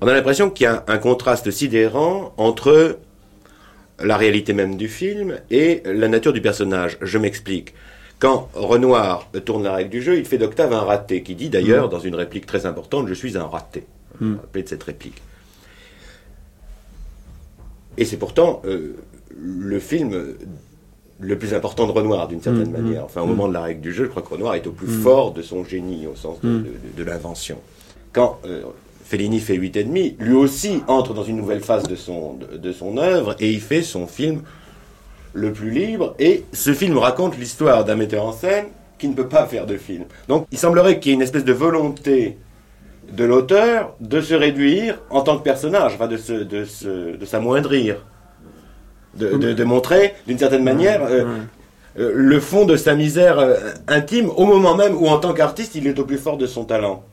[0.00, 2.98] on a l'impression qu'il y a un contraste sidérant entre
[4.00, 6.98] la réalité même du film et la nature du personnage.
[7.00, 7.74] Je m'explique.
[8.18, 11.88] Quand Renoir tourne la règle du jeu, il fait d'Octave un raté, qui dit d'ailleurs,
[11.88, 13.86] dans une réplique très importante, Je suis un raté
[14.20, 14.36] hmm.
[14.52, 15.20] de cette réplique.
[17.96, 18.96] Et c'est pourtant euh,
[19.36, 20.34] le film
[21.20, 22.82] le plus important de Renoir, d'une certaine hmm.
[22.82, 23.04] manière.
[23.04, 23.30] Enfin, au hmm.
[23.30, 25.42] moment de la règle du jeu, je crois que Renoir est au plus fort de
[25.42, 27.58] son génie, au sens de, l'invention.
[28.12, 28.62] Quand euh,
[29.04, 32.72] Fellini fait 8 et demi, lui aussi entre dans une nouvelle phase de son, de,
[32.72, 34.42] son œuvre et il fait son film
[35.34, 36.14] le plus libre.
[36.18, 38.66] Et ce film raconte l'histoire d'un metteur en scène
[38.98, 40.04] qui ne peut pas faire de film.
[40.28, 42.38] Donc il semblerait qu'il y ait une espèce de volonté
[43.12, 47.34] de l'auteur de se réduire en tant que personnage, enfin de, se,
[49.16, 51.24] de, montrer d'une certaine manière euh,
[51.98, 53.56] euh, le fond de sa misère euh,
[53.88, 56.64] intime au moment même où en tant qu'artiste il est au plus fort de son
[56.64, 57.04] talent.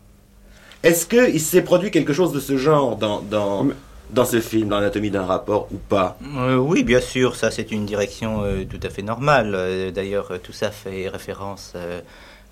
[0.83, 3.67] Est-ce qu'il s'est produit quelque chose de ce genre dans, dans,
[4.09, 6.17] dans ce film, dans l'anatomie d'un rapport ou pas?
[6.57, 9.91] Oui, bien sûr, ça c'est une direction tout à fait normale.
[9.93, 11.75] D'ailleurs, tout ça fait référence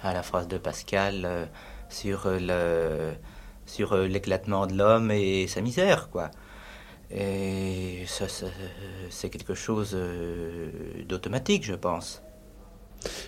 [0.03, 1.27] à la phrase de Pascal
[1.89, 3.15] sur le
[3.69, 6.31] sur euh, l'éclatement de l'homme et sa misère, quoi.
[7.11, 8.25] Et ça,
[9.09, 10.69] c'est quelque chose euh,
[11.07, 12.21] d'automatique, je pense.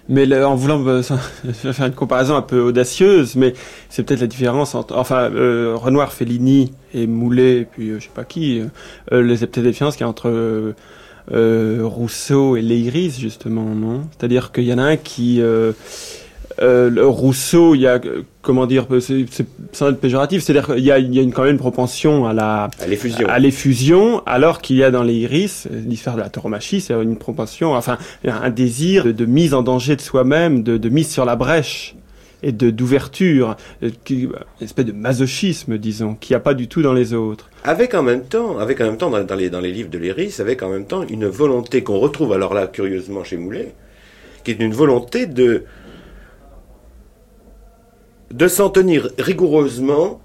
[0.10, 1.02] Mais en voulant euh,
[1.54, 3.54] faire une comparaison un peu audacieuse, mais
[3.90, 8.26] c'est peut-être la différence entre, enfin, Renoir, Fellini et Moulet, et puis je sais pas
[8.26, 8.62] qui,
[9.12, 10.76] euh, c'est peut-être la différence qu'il y a entre
[11.30, 14.04] Rousseau et Leiris justement, non?
[14.12, 15.42] C'est-à-dire qu'il y en a un qui
[16.62, 18.00] euh, Rousseau, il y a
[18.42, 19.26] comment dire, c'est
[19.72, 22.26] sans être péjoratif, c'est-à-dire qu'il y a, il y a une, quand même une propension
[22.28, 22.70] à la
[23.28, 27.18] à l'effusion, alors qu'il y a dans les iris, l'histoire de la tauromachie, c'est une
[27.18, 31.36] propension, enfin un désir de, mise en danger de soi-même, de, de mise sur la
[31.36, 31.96] brèche.
[32.44, 36.82] et de d'ouverture, euh, une espèce de masochisme, disons, qu'il n'y a pas du tout
[36.82, 37.50] dans les autres.
[37.64, 39.98] Avec en même temps, avec en même temps dans, dans les, dans les livres de
[39.98, 43.74] Léris, avec en même temps une volonté qu'on retrouve alors là curieusement chez Moulet,
[44.44, 45.66] qui est une volonté de
[48.32, 50.20] de s'en tenir rigoureusement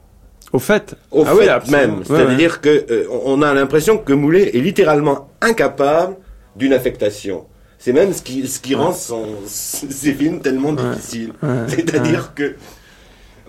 [0.53, 1.83] Au fait, au Ah fait oui, absolument.
[1.83, 1.99] même.
[1.99, 6.17] Ouais, C'est-à-dire que euh, on a l'impression que Moulet est littéralement incapable
[6.57, 7.45] d'une affectation.
[7.79, 10.91] C'est même ce qui, ce qui rend son, ses films tellement Ouais.
[10.95, 11.33] difficiles.
[11.43, 12.55] ouais, C'est-à-dire que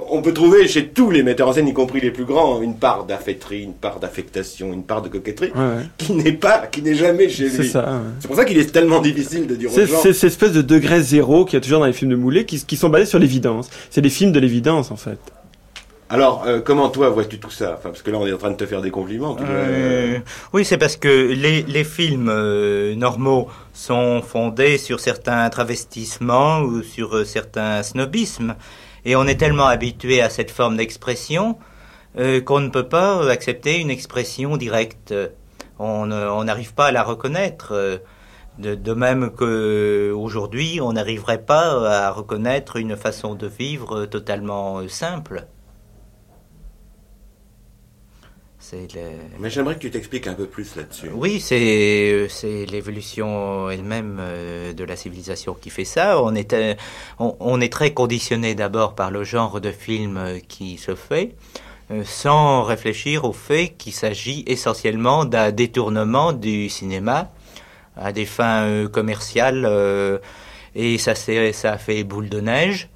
[0.09, 2.75] on peut trouver chez tous les metteurs en scène, y compris les plus grands, une
[2.75, 5.83] part d'affecterie, une part d'affectation, une part de coquetterie, ouais, ouais.
[5.97, 7.69] qui n'est pas, qui n'est jamais chez c'est lui.
[7.69, 7.81] ça.
[7.83, 7.99] ouais.
[8.19, 9.97] C'est pour ça qu'il est tellement difficile de dire aux C'est gens.
[10.01, 12.45] c'est cette espèce de degré zéro qu'il y a toujours dans les films de Moulet
[12.45, 13.69] qui, qui sont basés sur l'évidence.
[13.89, 15.19] C'est des films de l'évidence en fait.
[16.09, 17.75] Alors, euh, comment toi vois-tu tout ça?
[17.77, 19.35] Enfin, parce que là, on est en train de te faire des compliments.
[19.35, 20.19] tu Euh,
[20.53, 26.81] oui, c'est parce que les, les films euh, normaux sont fondés sur certains travestissements ou
[26.81, 28.55] sur euh, certains snobismes.
[29.05, 31.57] Et on est tellement habitué à cette forme d'expression
[32.17, 35.13] euh, qu'on ne peut pas accepter une expression directe.
[35.79, 36.07] On
[36.43, 38.01] n'arrive pas à la reconnaître.
[38.59, 44.79] De, de même que aujourd'hui, on n'arriverait pas à reconnaître une façon de vivre totalement
[44.79, 45.45] euh, simple.
[48.56, 51.09] C'est le- Mais j'aimerais que tu t'expliques un peu plus là-dessus.
[51.13, 56.21] oui, c'est l'évolution elle-même euh, de la civilisation qui fait ça.
[56.21, 56.73] On est euh,
[57.19, 61.35] on, on est très conditionné d'abord par le genre de film euh, qui se fait,
[62.03, 67.31] sans réfléchir au fait qu'il s'agit essentiellement d'un détournement du cinéma
[67.95, 69.65] à des fins commerciales
[70.75, 72.89] et ça ça a fait boule de neige.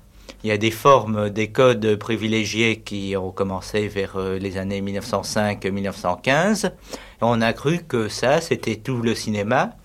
[0.43, 4.81] Il y a des formes, des codes privilégiés qui ont commencé vers euh, les années
[4.81, 6.71] 1905-1915.
[7.21, 9.75] On a cru que ça, c'était tout le cinéma.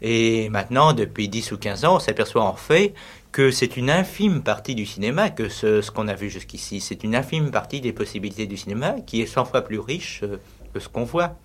[0.00, 2.94] Et maintenant, depuis 10 ou 15 ans, on s'aperçoit en fait
[3.32, 7.16] que c'est une infime partie du cinéma, que ce, qu'on a vu jusqu'ici, c'est une
[7.16, 10.36] infime partie des possibilités du cinéma qui est 100 fois plus riche euh,
[10.72, 11.36] que ce qu'on voit.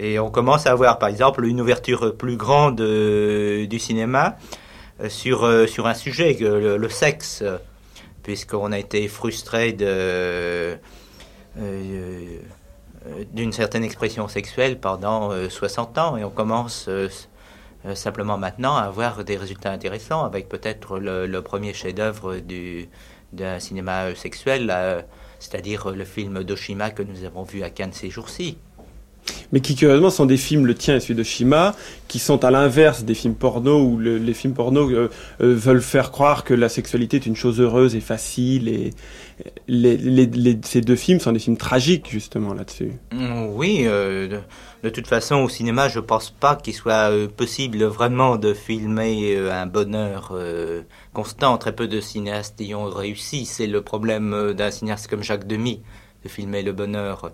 [0.00, 4.36] Et on commence à avoir, par exemple, une ouverture plus grande euh, du cinéma
[5.08, 7.58] sur, euh, sur un sujet, le, le sexe, euh,
[8.22, 10.76] puisqu'on a été frustré euh,
[11.58, 12.38] euh,
[13.32, 17.08] d'une certaine expression sexuelle pendant euh, 60 ans, et on commence euh,
[17.84, 22.88] euh, simplement maintenant à avoir des résultats intéressants, avec peut-être le, premier chef-d'œuvre du,
[23.32, 25.02] d'un cinéma euh, sexuel, euh,
[25.40, 28.58] c'est-à-dire euh, le film d'Oshima que nous avons vu à Cannes ces jours-ci.
[29.52, 31.74] Mais qui curieusement sont des films, le tien et celui de Shima,
[32.08, 35.10] qui sont à l'inverse des films porno où le- les films porno euh,
[35.42, 38.68] euh, veulent faire croire que la sexualité est une chose heureuse et facile.
[38.68, 38.90] Et
[40.64, 42.92] ces deux films sont des films tragiques justement là-dessus.
[43.12, 44.40] Mm, Oui, euh,
[44.82, 49.66] de, toute façon, au cinéma, je pense pas qu'il soit possible vraiment de filmer un
[49.66, 50.36] bonheur
[51.12, 51.58] constant.
[51.58, 53.44] Très peu de cinéastes y ont réussi.
[53.46, 55.82] C'est le problème d'un cinéaste comme Jacques Demy,
[56.24, 57.32] de filmer le bonheur.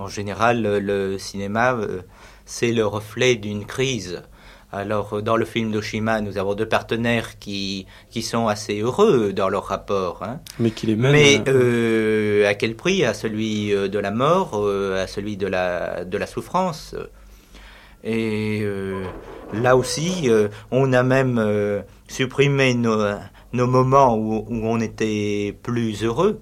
[0.00, 2.00] En général, le, le cinéma, euh,
[2.46, 4.22] c'est le reflet d'une crise.
[4.72, 9.34] Alors, euh, dans le film d'Oshima, nous avons deux partenaires qui, qui sont assez heureux
[9.34, 10.22] dans leur rapport.
[10.22, 10.40] Hein.
[10.58, 11.12] Mais qu'il est même.
[11.12, 13.04] Mais euh, euh, à quel prix?
[13.04, 14.54] À celui de la mort,
[15.04, 16.94] à celui de la, de la souffrance.
[18.02, 19.04] Et euh,
[19.52, 21.38] là aussi, euh, on a même
[22.08, 22.96] supprimé nos,
[23.52, 26.40] nos moments où, où on était plus heureux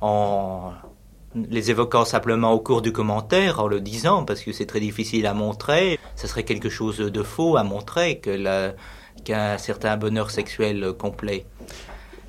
[0.00, 0.72] en
[1.34, 5.26] les évoquant simplement au cours du commentaire, en le disant, parce que c'est très difficile
[5.26, 5.98] à montrer.
[6.16, 8.72] Ce serait quelque chose de faux à montrer que
[9.24, 11.44] qu'un certain bonheur sexuel complet.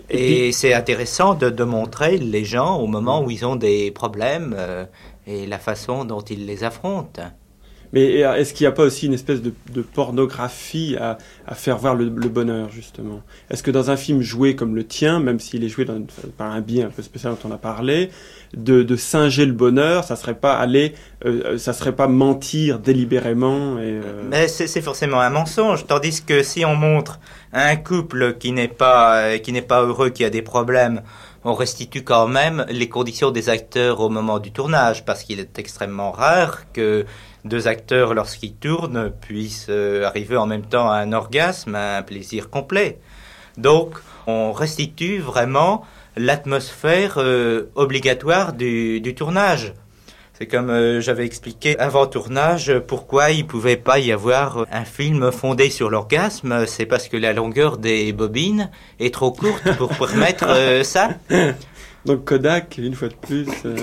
[0.10, 4.56] Et c'est intéressant de, de montrer les gens au moment où ils ont des problèmes
[4.58, 4.86] euh,
[5.28, 7.22] et la façon dont ils les affrontent.
[7.94, 11.54] Mais euh, est-ce qu'il n'y a pas aussi une espèce de, de pornographie à, à
[11.54, 13.22] faire voir le, le bonheur, justement?
[13.52, 16.02] Est-ce que dans un film joué comme le tien, même s'il est joué dans,
[16.38, 18.10] par un biais un peu spécial dont on a parlé,
[18.54, 24.02] de, singer le bonheur, ça serait pas aller, euh, ça serait pas mentir délibérément euh,
[24.30, 27.20] Mais c'est forcément un mensonge, tandis que si on montre
[27.54, 31.02] un couple qui n'est pas euh, qui n'est pas heureux, qui a des problèmes,
[31.44, 35.58] on restitue quand même les conditions des acteurs au moment du tournage, parce qu'il est
[35.60, 37.06] extrêmement rare que
[37.46, 42.02] deux acteurs, lorsqu'ils tournent, puissent euh, arriver en même temps à un orgasme, à un
[42.02, 43.00] plaisir complet.
[43.58, 43.96] Donc,
[44.28, 45.86] on restitue vraiment
[46.20, 49.74] l'atmosphère euh, obligatoire du, du tournage.
[50.38, 54.86] C'est comme euh, j'avais expliqué avant tournage euh, pourquoi il pouvait pas y avoir un
[54.86, 56.66] film fondé sur l'orgasme.
[56.66, 61.10] C'est parce que la longueur des bobines est trop courte pour permettre euh, ça.
[62.06, 63.48] donc Kodak, une fois de plus.
[63.66, 63.76] euh,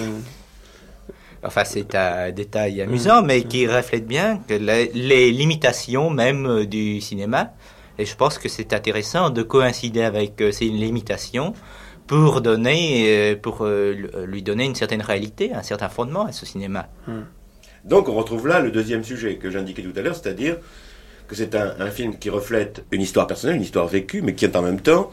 [1.42, 7.52] Enfin, c'est un détail amusant, mais qui reflète bien que les limitations même du cinéma
[7.98, 11.52] Et je pense que c'est intéressant de coïncider avec ces limitations
[12.06, 16.88] pour donner, euh, pour lui donner une certaine réalité, un certain fondement à ce cinéma.
[17.06, 17.22] Hmm.
[17.84, 20.56] Donc on retrouve là le deuxième sujet que j'indiquais tout à l'heure, c'est-à-dire
[21.28, 24.44] que c'est un, un, film qui reflète une histoire personnelle, une histoire vécue, mais qui
[24.44, 25.10] est en même temps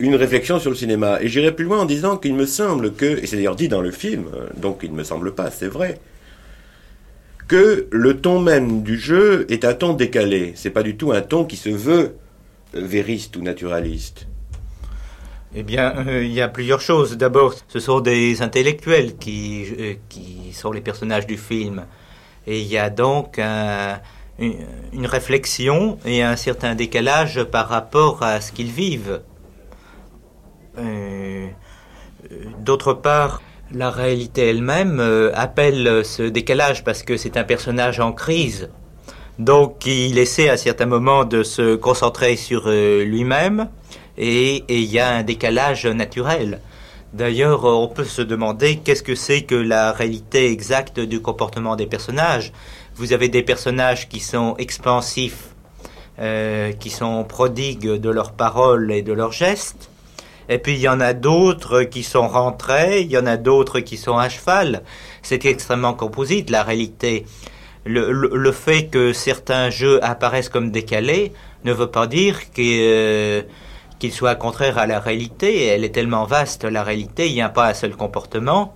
[0.00, 1.18] une réflexion sur le cinéma.
[1.20, 3.82] Et j'irai plus loin en disant qu'il me semble que, et c'est d'ailleurs dit dans
[3.82, 6.00] le film, donc il ne me semble pas, c'est vrai,
[7.50, 10.52] que le ton même du jeu est un ton décalé.
[10.54, 12.14] C'est pas du tout un ton qui se veut
[12.72, 14.28] vériste ou naturaliste.
[15.52, 17.16] Eh bien, euh, il y a plusieurs choses.
[17.16, 21.86] D'abord, ce sont des intellectuels qui, euh, qui sont les personnages du film.
[22.46, 28.52] Et il y a donc une, réflexion et un certain décalage par rapport à ce
[28.52, 29.20] qu'ils vivent.
[30.78, 31.48] Euh,
[32.60, 33.42] d'autre part,
[33.72, 35.00] la réalité elle-même
[35.34, 38.70] appelle ce décalage parce que c'est un personnage en crise.
[39.38, 43.68] Donc il essaie à certains moments de se concentrer sur lui-même
[44.20, 46.60] et il y a un décalage naturel.
[47.14, 51.86] D'ailleurs, on peut se demander qu'est-ce que c'est que la réalité exacte du comportement des
[51.86, 52.52] personnages.
[52.94, 55.48] Vous avez des personnages qui sont expansifs,
[56.20, 59.90] euh, qui sont prodigues de leurs paroles et de leurs gestes,
[60.50, 63.80] et puis il y en a d'autres qui sont rentrés, il y en a d'autres
[63.80, 64.82] qui sont à cheval.
[65.22, 67.24] C'est extrêmement composite la réalité.
[67.86, 71.32] Le, fait que certains jeux apparaissent comme décalés
[71.64, 73.42] ne veut pas dire qu'ils euh,
[74.08, 75.66] soient contraires à la réalité.
[75.66, 78.74] Elle est tellement vaste, la réalité, il n'y a pas un seul comportement.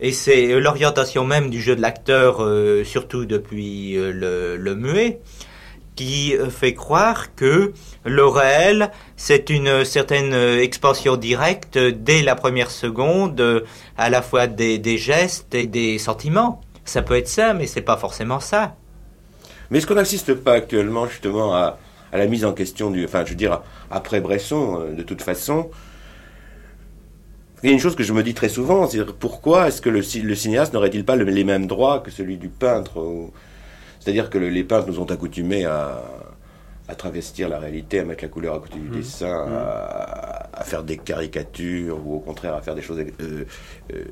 [0.00, 5.20] Et c'est l'orientation même du jeu de l'acteur, euh, surtout depuis euh, le, muet,
[5.96, 7.72] qui fait croire que
[8.04, 13.64] le réel, c'est une certaine expansion directe dès la première seconde,
[13.96, 16.60] à la fois des, gestes et des sentiments.
[16.84, 18.74] Ça peut être ça, mais c'est pas forcément ça.
[19.70, 21.78] Mais est-ce qu'on n'assiste pas actuellement justement à,
[22.18, 25.70] la mise en question du, enfin, je veux dire, après Bresson, euh, de toute façon,
[27.62, 29.88] il y a une chose que je me dis très souvent, c'est pourquoi est-ce que
[29.88, 33.02] le, cinéaste n'aurait-il pas les mêmes droits que celui du peintre
[34.00, 36.02] C'est-à-dire que les peintres nous ont accoutumés à,
[36.86, 38.96] à travestir la réalité, à mettre la couleur à côté du mmh.
[38.96, 39.52] dessin, mmh.
[39.52, 43.44] À, faire des caricatures ou au contraire à faire des choses euh,
[43.92, 44.04] euh,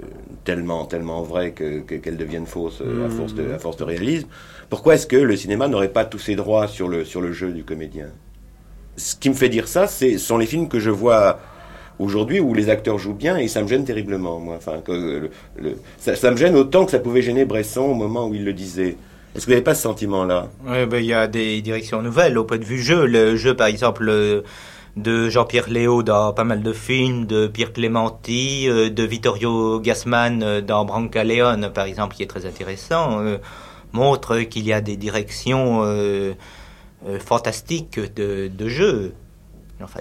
[0.44, 3.10] tellement tellement vraies qu'elles deviennent fausses euh, à mmh.
[3.10, 4.28] force de à force de réalisme.
[4.70, 7.52] Pourquoi est-ce que le cinéma n'aurait pas tous ses droits sur le sur le jeu
[7.52, 8.06] du comédien?
[8.96, 11.40] Ce qui me fait dire ça, ce sont les films que je vois
[11.98, 14.38] aujourd'hui où les acteurs jouent bien et ça me gêne terriblement.
[14.40, 17.94] Moi, enfin, que le, ça, ça me gêne autant que ça pouvait gêner Bresson au
[17.94, 18.96] moment où il le disait.
[19.34, 20.48] Est-ce que vous n'avez pas ce sentiment-là?
[20.64, 23.06] Ben, il y a des directions nouvelles au point de vue jeu.
[23.06, 24.42] Le jeu, par exemple, euh,
[24.96, 30.42] de Jean-Pierre Léo dans pas mal de films, de Pierre Clémenti, euh, de Vittorio Gassman
[30.42, 33.22] euh, dans Brancaleone, par exemple, qui est très intéressant,
[33.92, 35.82] montre qu'il y a des directions
[37.20, 39.14] fantastiques de, de jeu.
[39.82, 40.00] Enfin,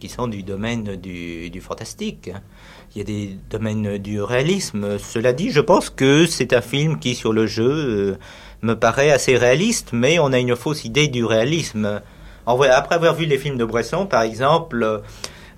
[0.00, 2.32] qui sont du domaine du, du fantastique.
[2.94, 4.98] Il y a des domaines du réalisme.
[4.98, 8.18] Cela dit, je pense que c'est un film qui, sur le jeu,
[8.62, 12.00] me paraît assez réaliste, mais on a une fausse idée du réalisme.
[12.46, 15.02] après avoir vu les films de Bresson, par exemple,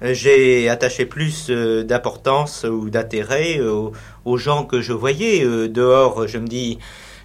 [0.03, 6.27] euh, j'ai attaché plus euh, d'importance ou d'intérêt aux, gens que je voyais euh, dehors.
[6.27, 6.79] Je me dis,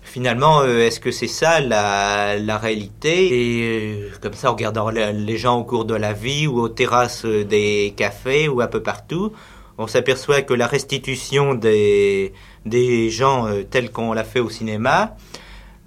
[0.04, 3.94] finalement, est-ce que c'est ça la, réalité?
[3.94, 7.26] Et comme ça, en regardant les gens au cours de la vie ou aux terrasses
[7.26, 9.32] des cafés ou un peu partout,
[9.80, 12.34] on s'aperçoit que la restitution des,
[12.66, 15.16] des gens tels qu'on l'a fait au cinéma,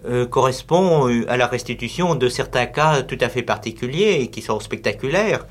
[0.07, 4.59] euh, correspond euh, à la restitution de certains cas tout à fait particuliers qui sont
[4.59, 5.47] spectaculaires,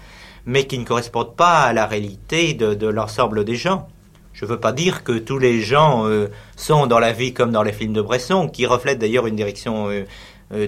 [0.45, 3.87] mais qui ne correspondent pas à la réalité de, l'ensemble des gens.
[4.33, 7.51] Je ne veux pas dire que tous les gens euh, sont dans la vie comme
[7.51, 9.89] dans les films de Bresson, qui reflètent d'ailleurs une direction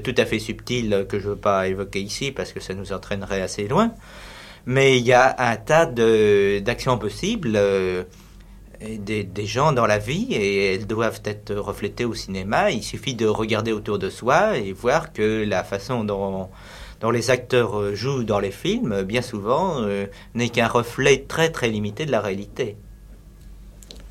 [0.03, 2.93] tout à fait subtile que je ne veux pas évoquer ici parce que ça nous
[2.93, 3.91] entraînerait assez loin.
[4.67, 7.57] Mais il y a un tas d'actions possibles
[8.81, 12.71] des, des, gens dans la vie et elles doivent être reflétées au cinéma.
[12.71, 16.49] Il suffit de regarder autour de soi et voir que la façon dont,
[16.99, 21.49] dont les acteurs euh, jouent dans les films, bien souvent, euh, n'est qu'un reflet très
[21.49, 22.75] très limité de la réalité.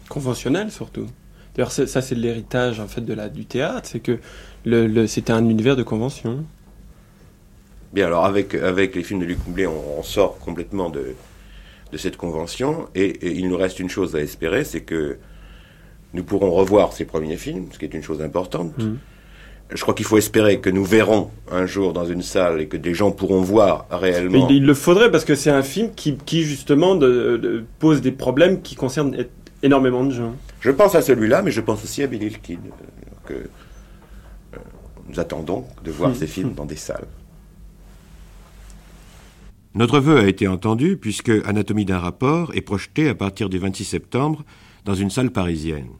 [0.09, 1.07] Conventionnel surtout.
[1.55, 4.18] D'ailleurs, ça c'est l'héritage en fait de la, du théâtre, c'est que
[4.64, 6.45] le, c'était un univers de convention.
[7.93, 11.16] Bien, alors avec, avec les films de Luc Moulet, on sort complètement de,
[11.93, 12.88] de cette convention.
[12.95, 15.18] Et, il nous reste une chose à espérer, c'est que
[16.12, 18.76] nous pourrons revoir ces premiers films, ce qui est une chose importante.
[18.78, 18.97] Mm.
[19.72, 22.76] Je crois qu'il faut espérer que nous verrons un jour dans une salle et que
[22.76, 24.49] des gens pourront voir réellement.
[24.49, 28.62] il, le faudrait parce que c'est un film qui, qui justement de, pose des problèmes
[28.62, 29.16] qui concernent
[29.62, 30.34] énormément de gens.
[30.61, 34.59] Je pense à celui-là, mais je pense aussi à Billy the Kid, euh, que euh,
[35.09, 36.14] nous attendons de voir mm.
[36.16, 37.07] ces films dans des salles.
[39.75, 43.85] Notre vœu a été entendu puisque Anatomie d'un rapport est projeté à partir du 26
[43.85, 44.45] septembre
[44.85, 45.91] dans une salle parisienne.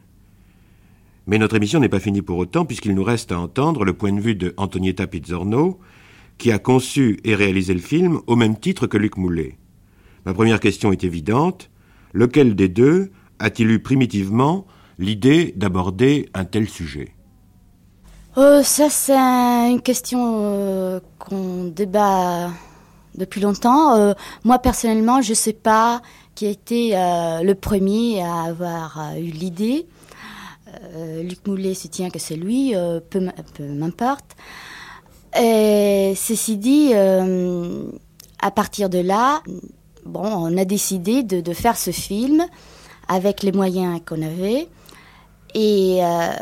[1.27, 4.13] Mais notre émission n'est pas finie pour autant puisqu'il nous reste à entendre le point
[4.13, 5.79] de vue de Antonietta Pizzorno,
[6.37, 9.57] qui a conçu et réalisé le film au même titre que Luc Moulet.
[10.27, 11.71] Ma première question est évidente.
[12.13, 14.67] Lequel des deux a-t-il eu primitivement
[14.99, 17.15] l'idée d'aborder un tel sujet?
[18.37, 22.51] Euh, Ça, c'est une question euh, qu'on débat
[23.15, 23.97] depuis longtemps.
[23.97, 24.13] Euh,
[24.45, 26.03] moi, personnellement, je ne sais pas
[26.35, 29.87] qui a été le premier à avoir eu l'idée.
[31.23, 32.73] Luc Moulet soutient que c'est lui,
[33.11, 34.37] peu, m'importe.
[35.39, 39.43] Et ceci dit, à partir de là,
[40.05, 42.47] bon, on a décidé de, faire ce film
[43.09, 44.69] avec les moyens qu'on avait.
[45.55, 46.33] Et euh,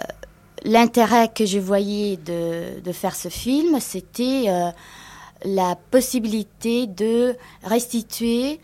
[0.64, 4.70] l'intérêt que je voyais de, faire ce film, c'était euh,
[5.44, 8.60] la possibilité de restituer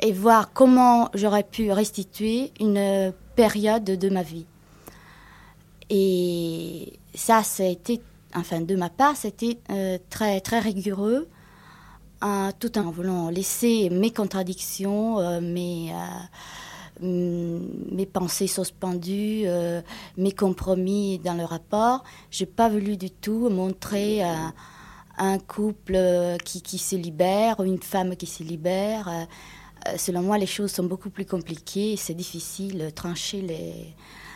[0.00, 4.46] et voir comment j'aurais pu restituer une période de ma vie.
[5.90, 8.00] Et ça, été,
[8.34, 11.28] enfin de ma part, c'était euh, très, très rigoureux
[12.58, 19.46] tout en voulant laisser mes contradictions, euh, mes, euh, mm, mes pensées suspendues,
[20.18, 22.04] mes compromis dans le rapport.
[22.30, 24.20] J'ai pas voulu du tout montrer
[25.20, 25.98] un couple
[26.44, 29.08] qui, qui, se libère une femme qui se libère.
[29.96, 31.96] selon moi, les choses sont beaucoup plus compliquées.
[31.96, 33.94] C'est difficile de trancher les,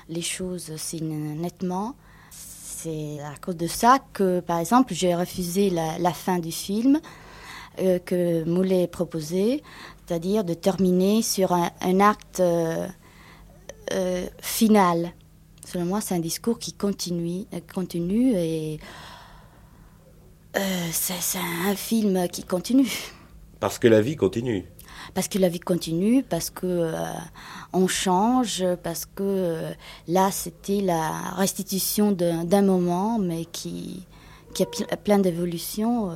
[0.08, 1.94] les choses nettement.
[2.30, 7.00] C'est à cause de ça que, par exemple, j'ai refusé la, fin du film
[7.80, 9.62] euh, que Moulet proposait,
[10.06, 12.86] c'est-à-dire de terminer sur un, acte euh,
[13.92, 15.12] euh, final.
[15.64, 18.80] Selon moi, c'est un discours qui continue, continue et
[20.92, 22.90] c'est un film qui continue.
[23.60, 24.64] Parce que la vie continue.
[25.14, 26.92] Parce que la vie continue, parce que
[27.72, 29.72] on change, parce que
[30.08, 34.06] là c'était la restitution d'un moment, mais qui,
[34.54, 36.10] qui a plein d'évolutions.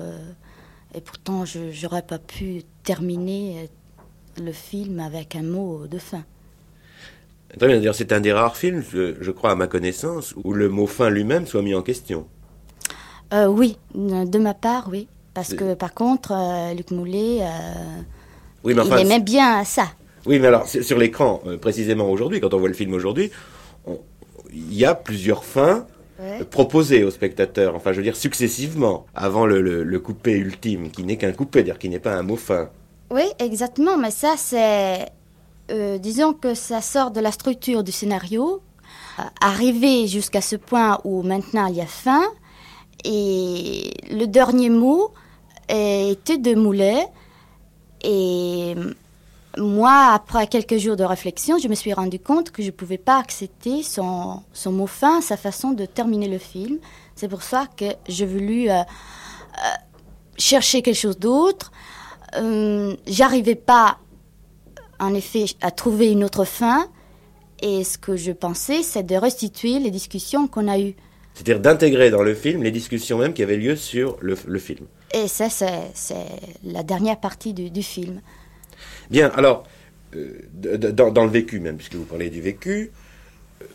[0.94, 6.24] Et pourtant, je n'aurais pas pu terminer euh, le film avec un mot de fin.
[7.58, 10.86] Très bien, c'est un des rares films, je, crois à ma connaissance, où le mot
[10.86, 12.26] fin lui-même soit mis en question.
[13.32, 15.08] Euh, oui, de ma part, oui.
[15.34, 17.42] Parce que par contre, euh, Luc Moulet,
[18.64, 19.86] oui, il aimait bien ça.
[20.26, 23.30] Oui, mais alors, sur l'écran, précisément aujourd'hui, quand on voit le film aujourd'hui,
[24.52, 25.86] il y a plusieurs fins
[26.50, 31.16] proposé au spectateur, enfin je veux dire successivement, avant le, le, coupé ultime, qui n'est
[31.16, 32.70] qu'un coupé, dire qui n'est pas un mot fin.
[33.10, 35.06] Oui, exactement, mais ça c'est,
[35.70, 38.60] euh, disons que ça sort de la structure du scénario,
[39.18, 42.22] euh, arrivé jusqu'à ce point où maintenant il y a fin,
[43.04, 45.12] et le dernier mot
[45.68, 47.06] était de Moulet,
[48.02, 48.74] et
[49.56, 52.98] moi, après quelques jours de réflexion, je me suis rendu compte que je ne pouvais
[52.98, 56.78] pas accepter son, son mot fin, sa façon de terminer le film.
[57.16, 58.84] C'est pour ça que j'ai voulu euh, euh,
[60.36, 61.72] chercher quelque chose d'autre.
[62.36, 63.98] Euh, J'arrivais pas,
[65.00, 66.86] en effet, à trouver une autre fin.
[67.60, 70.94] Et ce que je pensais, c'est de restituer les discussions qu'on a eues.
[71.38, 74.86] C'est-à-dire d'intégrer dans le film les discussions même qui avaient lieu sur le, le film.
[75.14, 76.16] Et ça, c'est
[76.64, 78.20] la dernière partie du, du film.
[79.08, 79.64] Bien, alors,
[80.16, 82.90] euh, dans, le vécu même, puisque vous parlez du vécu,
[83.62, 83.66] euh,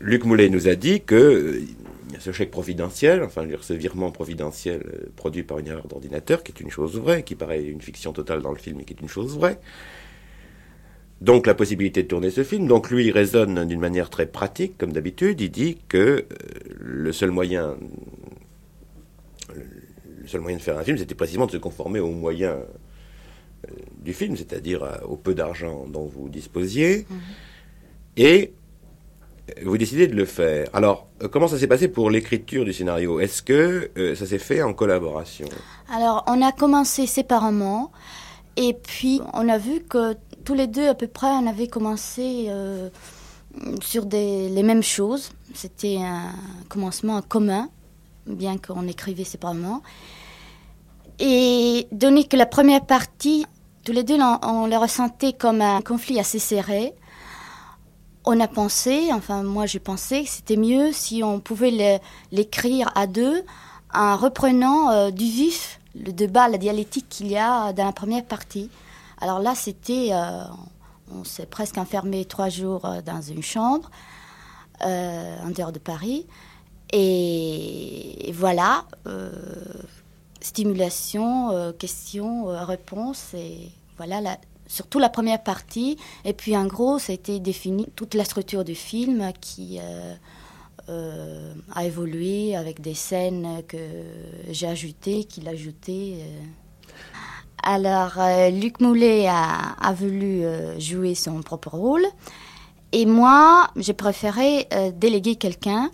[0.00, 1.62] Luc Moulet nous a dit que euh,
[2.20, 4.84] ce chèque providentiel, enfin ce virement providentiel
[5.16, 8.40] produit par une erreur d'ordinateur, qui est une chose vraie, qui paraît une fiction totale
[8.40, 9.58] dans le film, mais qui est une chose vraie.
[11.22, 12.66] Donc la possibilité de tourner ce film.
[12.66, 15.40] Donc lui, il raisonne d'une manière très pratique, comme d'habitude.
[15.40, 16.26] Il dit que
[16.80, 17.76] le seul moyen,
[19.54, 22.56] le seul moyen de faire un film, c'était précisément de se conformer aux moyens
[23.68, 27.20] euh, du film, c'est-à-dire euh, au peu d'argent dont vous disposiez, mhm.
[28.16, 28.52] et
[29.64, 30.66] vous décidez de le faire.
[30.72, 33.20] Alors, euh, comment ça s'est passé pour l'écriture du scénario?
[33.20, 35.46] Est-ce que ça s'est fait en collaboration?
[35.88, 37.92] Alors, on a commencé séparément,
[38.56, 42.50] et puis on a vu que tous les deux, à peu près, on avait commencé
[43.80, 45.30] sur des, les mêmes choses.
[45.54, 46.32] C'était un
[46.68, 47.68] commencement commun,
[48.26, 49.82] bien qu'on écrivait séparément.
[51.18, 53.46] Et donné que la première partie,
[53.84, 56.94] tous les deux, on, le ressentait comme un conflit assez serré,
[58.24, 63.08] on a pensé, enfin moi j'ai pensé que c'était mieux si on pouvait l'écrire à
[63.08, 63.42] deux
[63.92, 68.24] en reprenant euh, du vif le débat, la dialectique qu'il y a dans la première
[68.24, 68.70] partie.
[69.22, 70.42] Alors là, c'était, euh,
[71.14, 73.90] on s'est presque enfermé trois jours euh, dans une chambre
[74.80, 76.26] en dehors de Paris.
[76.92, 78.84] Et, voilà,
[80.40, 83.32] stimulation, euh, questions, euh, réponses.
[83.34, 85.98] Et voilà, surtout la première partie.
[86.24, 89.78] Et puis en gros, ça a été défini toute la structure du film qui
[91.74, 93.78] a évolué avec des scènes que
[94.50, 96.18] j'ai ajoutées, qu'il a ajoutées.
[97.62, 98.18] Alors,
[98.50, 100.42] Luc Moulet a, voulu
[100.78, 102.04] jouer son propre rôle.
[102.92, 105.90] Et moi, j'ai préféré déléguer quelqu'un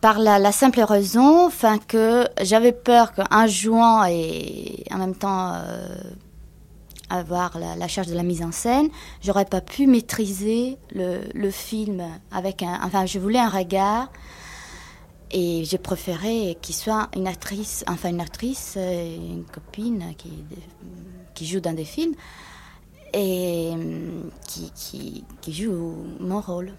[0.00, 1.50] par la, simple raison
[1.86, 6.00] que j'avais peur qu'en jouant et en même temps euh,
[7.10, 8.88] avoir la, charge de la mise en scène,
[9.22, 12.02] j'aurais pas pu maîtriser le, film
[12.32, 12.80] avec un.
[12.82, 14.10] Enfin, je voulais un regard
[15.30, 20.44] et j'ai préféré qu'il soit une actrice, enfin une actrice, euh, une copine qui,
[21.40, 22.14] qui joue dans des films
[23.14, 23.72] et
[24.46, 26.72] qui, qui, qui joue mon rôle.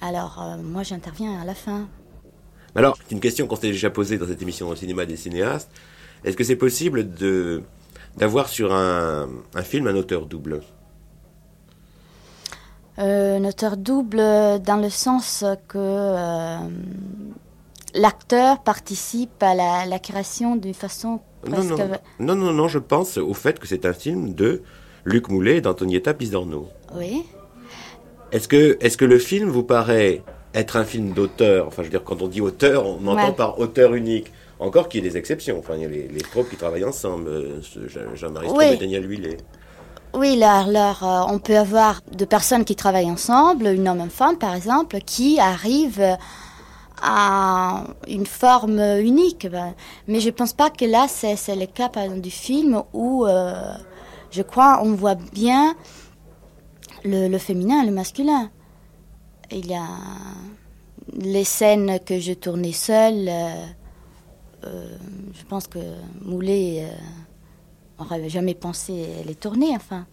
[0.00, 1.88] Alors, euh, moi, j'interviens à la fin
[2.74, 5.70] alors, c'est une question qu'on s'est déjà posée dans cette émission au cinéma des cinéastes.
[6.24, 7.62] Est-ce que c'est possible de
[8.16, 10.62] d'avoir sur un, un, film un auteur double?
[12.98, 14.16] Euh, Un auteur double
[14.62, 16.56] dans le sens que euh,
[17.94, 21.76] l'acteur participe à la, création d'une façon non non,
[22.20, 24.62] non, non, non, je pense au fait que c'est un film de
[25.04, 26.68] Luc Moulet et d'Antonietta Pisorno.
[26.94, 27.24] Oui.
[28.30, 30.22] Est-ce que, est que le film vous paraît
[30.54, 33.58] être un film d'auteur, enfin je veux dire quand on dit auteur, on entend par
[33.58, 34.32] auteur unique.
[34.58, 35.58] Encore qu'il y ait des exceptions.
[35.58, 37.60] Enfin, il y a les, les troupes qui travaillent ensemble, euh,
[38.14, 38.66] Jean-Marie oui.
[38.66, 39.38] et Daniel Huillet.
[40.14, 44.04] Oui, là, là euh, on peut avoir deux personnes qui travaillent ensemble, une homme et
[44.04, 46.16] une femme par exemple, qui arrivent
[47.02, 49.48] à une forme unique.
[49.50, 49.74] Ben,
[50.06, 53.74] mais je ne pense pas que là, c'est le cas du film où, euh,
[54.30, 55.74] je crois, on voit bien
[57.04, 58.50] le, féminin le masculin
[59.50, 59.86] il y a
[61.12, 63.28] les scènes que je tournais seule.
[63.28, 63.66] Euh,
[64.64, 64.96] euh,
[65.34, 65.80] je pense que
[66.22, 66.88] Moulet
[67.98, 69.74] n'aurait jamais pensé les tourner.
[69.76, 70.06] Enfin,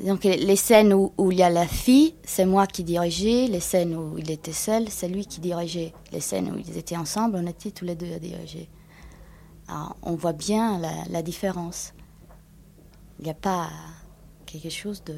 [0.00, 3.46] donc les scènes où, il y a la fille, c'est moi qui dirigeais.
[3.46, 5.92] Les scènes où il était seul, c'est lui qui dirigeait.
[6.12, 8.68] Les scènes où ils étaient ensemble, on était tous les deux à diriger.
[9.68, 11.94] Alors, on voit bien la, la différence.
[13.18, 13.68] Il n'y a pas
[14.46, 15.14] quelque chose de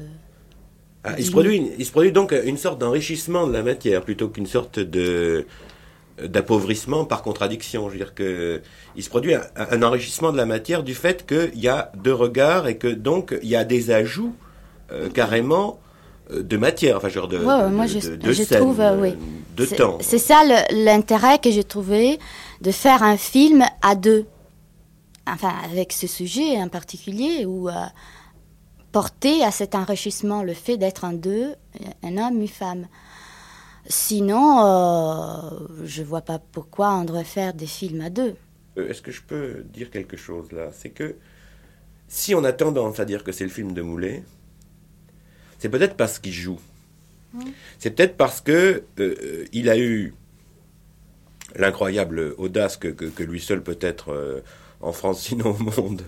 [1.03, 4.29] ah, il, se produit il se produit donc une sorte d'enrichissement de la matière plutôt
[4.29, 5.45] qu'une sorte de
[6.21, 7.87] d'appauvrissement par contradiction.
[7.87, 8.61] Je veux dire que
[8.95, 12.67] il se produit un, enrichissement de la matière du fait qu'il y a deux regards
[12.67, 14.35] et que donc il y a des ajouts
[14.91, 15.79] euh, carrément
[16.31, 19.15] euh, de matière, enfin genre de, moi je, trouve, euh, oui.
[19.55, 19.97] de temps.
[20.01, 22.19] C'est ça l'intérêt que j'ai trouvé
[22.61, 24.25] de faire un film à deux,
[25.27, 27.69] enfin avec ce sujet en particulier où
[28.91, 31.53] porter à cet enrichissement le fait d'être un deux,
[32.03, 32.87] un homme, une femme.
[33.89, 38.35] Sinon, euh, je vois pas pourquoi on devrait faire des films à deux.
[38.75, 40.69] Est-ce que je peux dire quelque chose là?
[40.73, 41.15] C'est que
[42.07, 44.23] si on a tendance à dire que c'est le film de Moulet,
[45.59, 46.59] c'est peut-être parce qu'il joue.
[47.77, 50.13] C'est peut-être parce que euh, il a eu
[51.55, 54.41] l'incroyable audace que, que, lui seul peut-être euh,
[54.81, 56.01] en France, sinon au monde,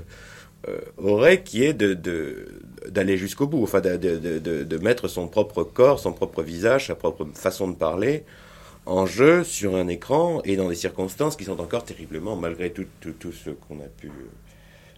[0.97, 1.93] aurait, qui est de,
[2.88, 6.88] d'aller jusqu'au bout, enfin de, de, de, de, mettre son propre corps, son propre visage,
[6.88, 8.24] sa propre façon de parler
[8.86, 12.86] en jeu sur un écran et dans des circonstances qui sont encore terriblement, malgré tout,
[13.00, 14.12] tout, tout ce qu'on a pu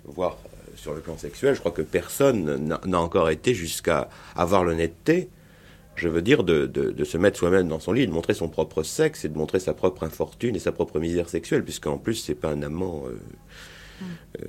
[0.06, 0.51] voir euh,
[0.82, 5.30] sur le plan sexuel, je crois que personne n'a encore été jusqu'à avoir l'honnêteté,
[5.96, 8.82] je veux dire, de, de, se mettre soi-même dans son lit, de montrer son propre
[8.82, 12.36] sexe et de montrer sa propre infortune et sa propre misère sexuelle, puisqu'en plus, c'est
[12.36, 13.04] pas un amant.
[13.08, 13.20] Euh,
[14.40, 14.46] euh,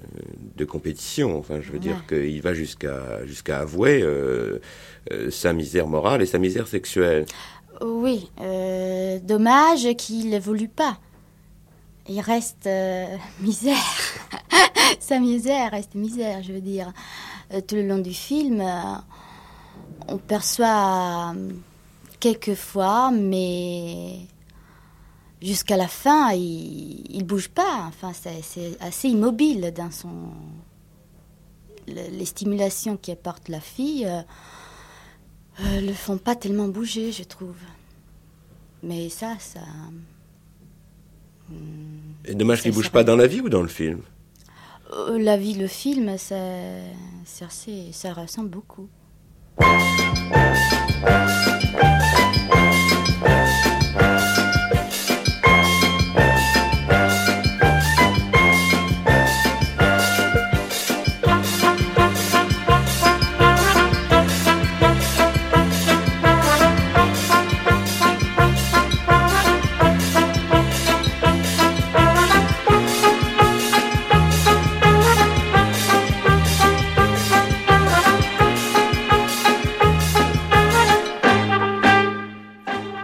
[0.57, 1.39] de compétition.
[1.39, 4.61] Enfin, je veux dire qu'il va jusqu'à jusqu'à avouer euh,
[5.11, 7.27] euh, sa misère morale et sa misère sexuelle.
[7.81, 8.31] Oui,
[9.25, 10.99] dommage qu'il n'évolue pas.
[12.09, 12.69] Il reste
[13.41, 13.77] misère.
[15.01, 16.93] sa misère reste misère, je veux dire.
[17.67, 18.63] tout le long du film,
[20.09, 21.35] on perçoit
[22.21, 24.21] quelquefois, mais
[25.43, 27.85] jusqu'à la fin, il, il bouge pas.
[27.89, 30.31] Enfin, c'est assez immobile dans son.
[31.89, 34.23] les stimulations qui apporte la fille euh,
[35.61, 37.57] euh, le font pas tellement bouger, je trouve.
[38.83, 39.61] Mais ça, ça.
[42.25, 43.99] Et dommage qu'il bouge pas dans la vie ou dans le film?
[43.99, 44.12] euh,
[45.19, 46.37] La vie, le film, ça,
[47.25, 48.89] ça ressemble beaucoup.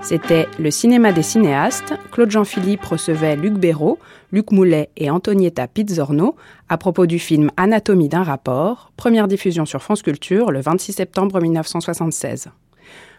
[0.09, 1.93] C'était le cinéma des cinéastes.
[2.13, 3.99] Claude Jean-Philippe recevait Luc Béraud,
[4.33, 6.35] Luc Moulet et Antonietta Pizzorno
[6.71, 11.39] à propos du film Anatomie d'un rapport, première diffusion sur France Culture le 26 septembre
[11.43, 12.49] 1976.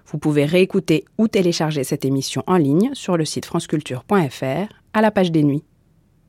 [0.07, 5.11] Vous pouvez réécouter ou télécharger cette émission en ligne sur le site franceculture.fr à la
[5.11, 5.63] page des nuits.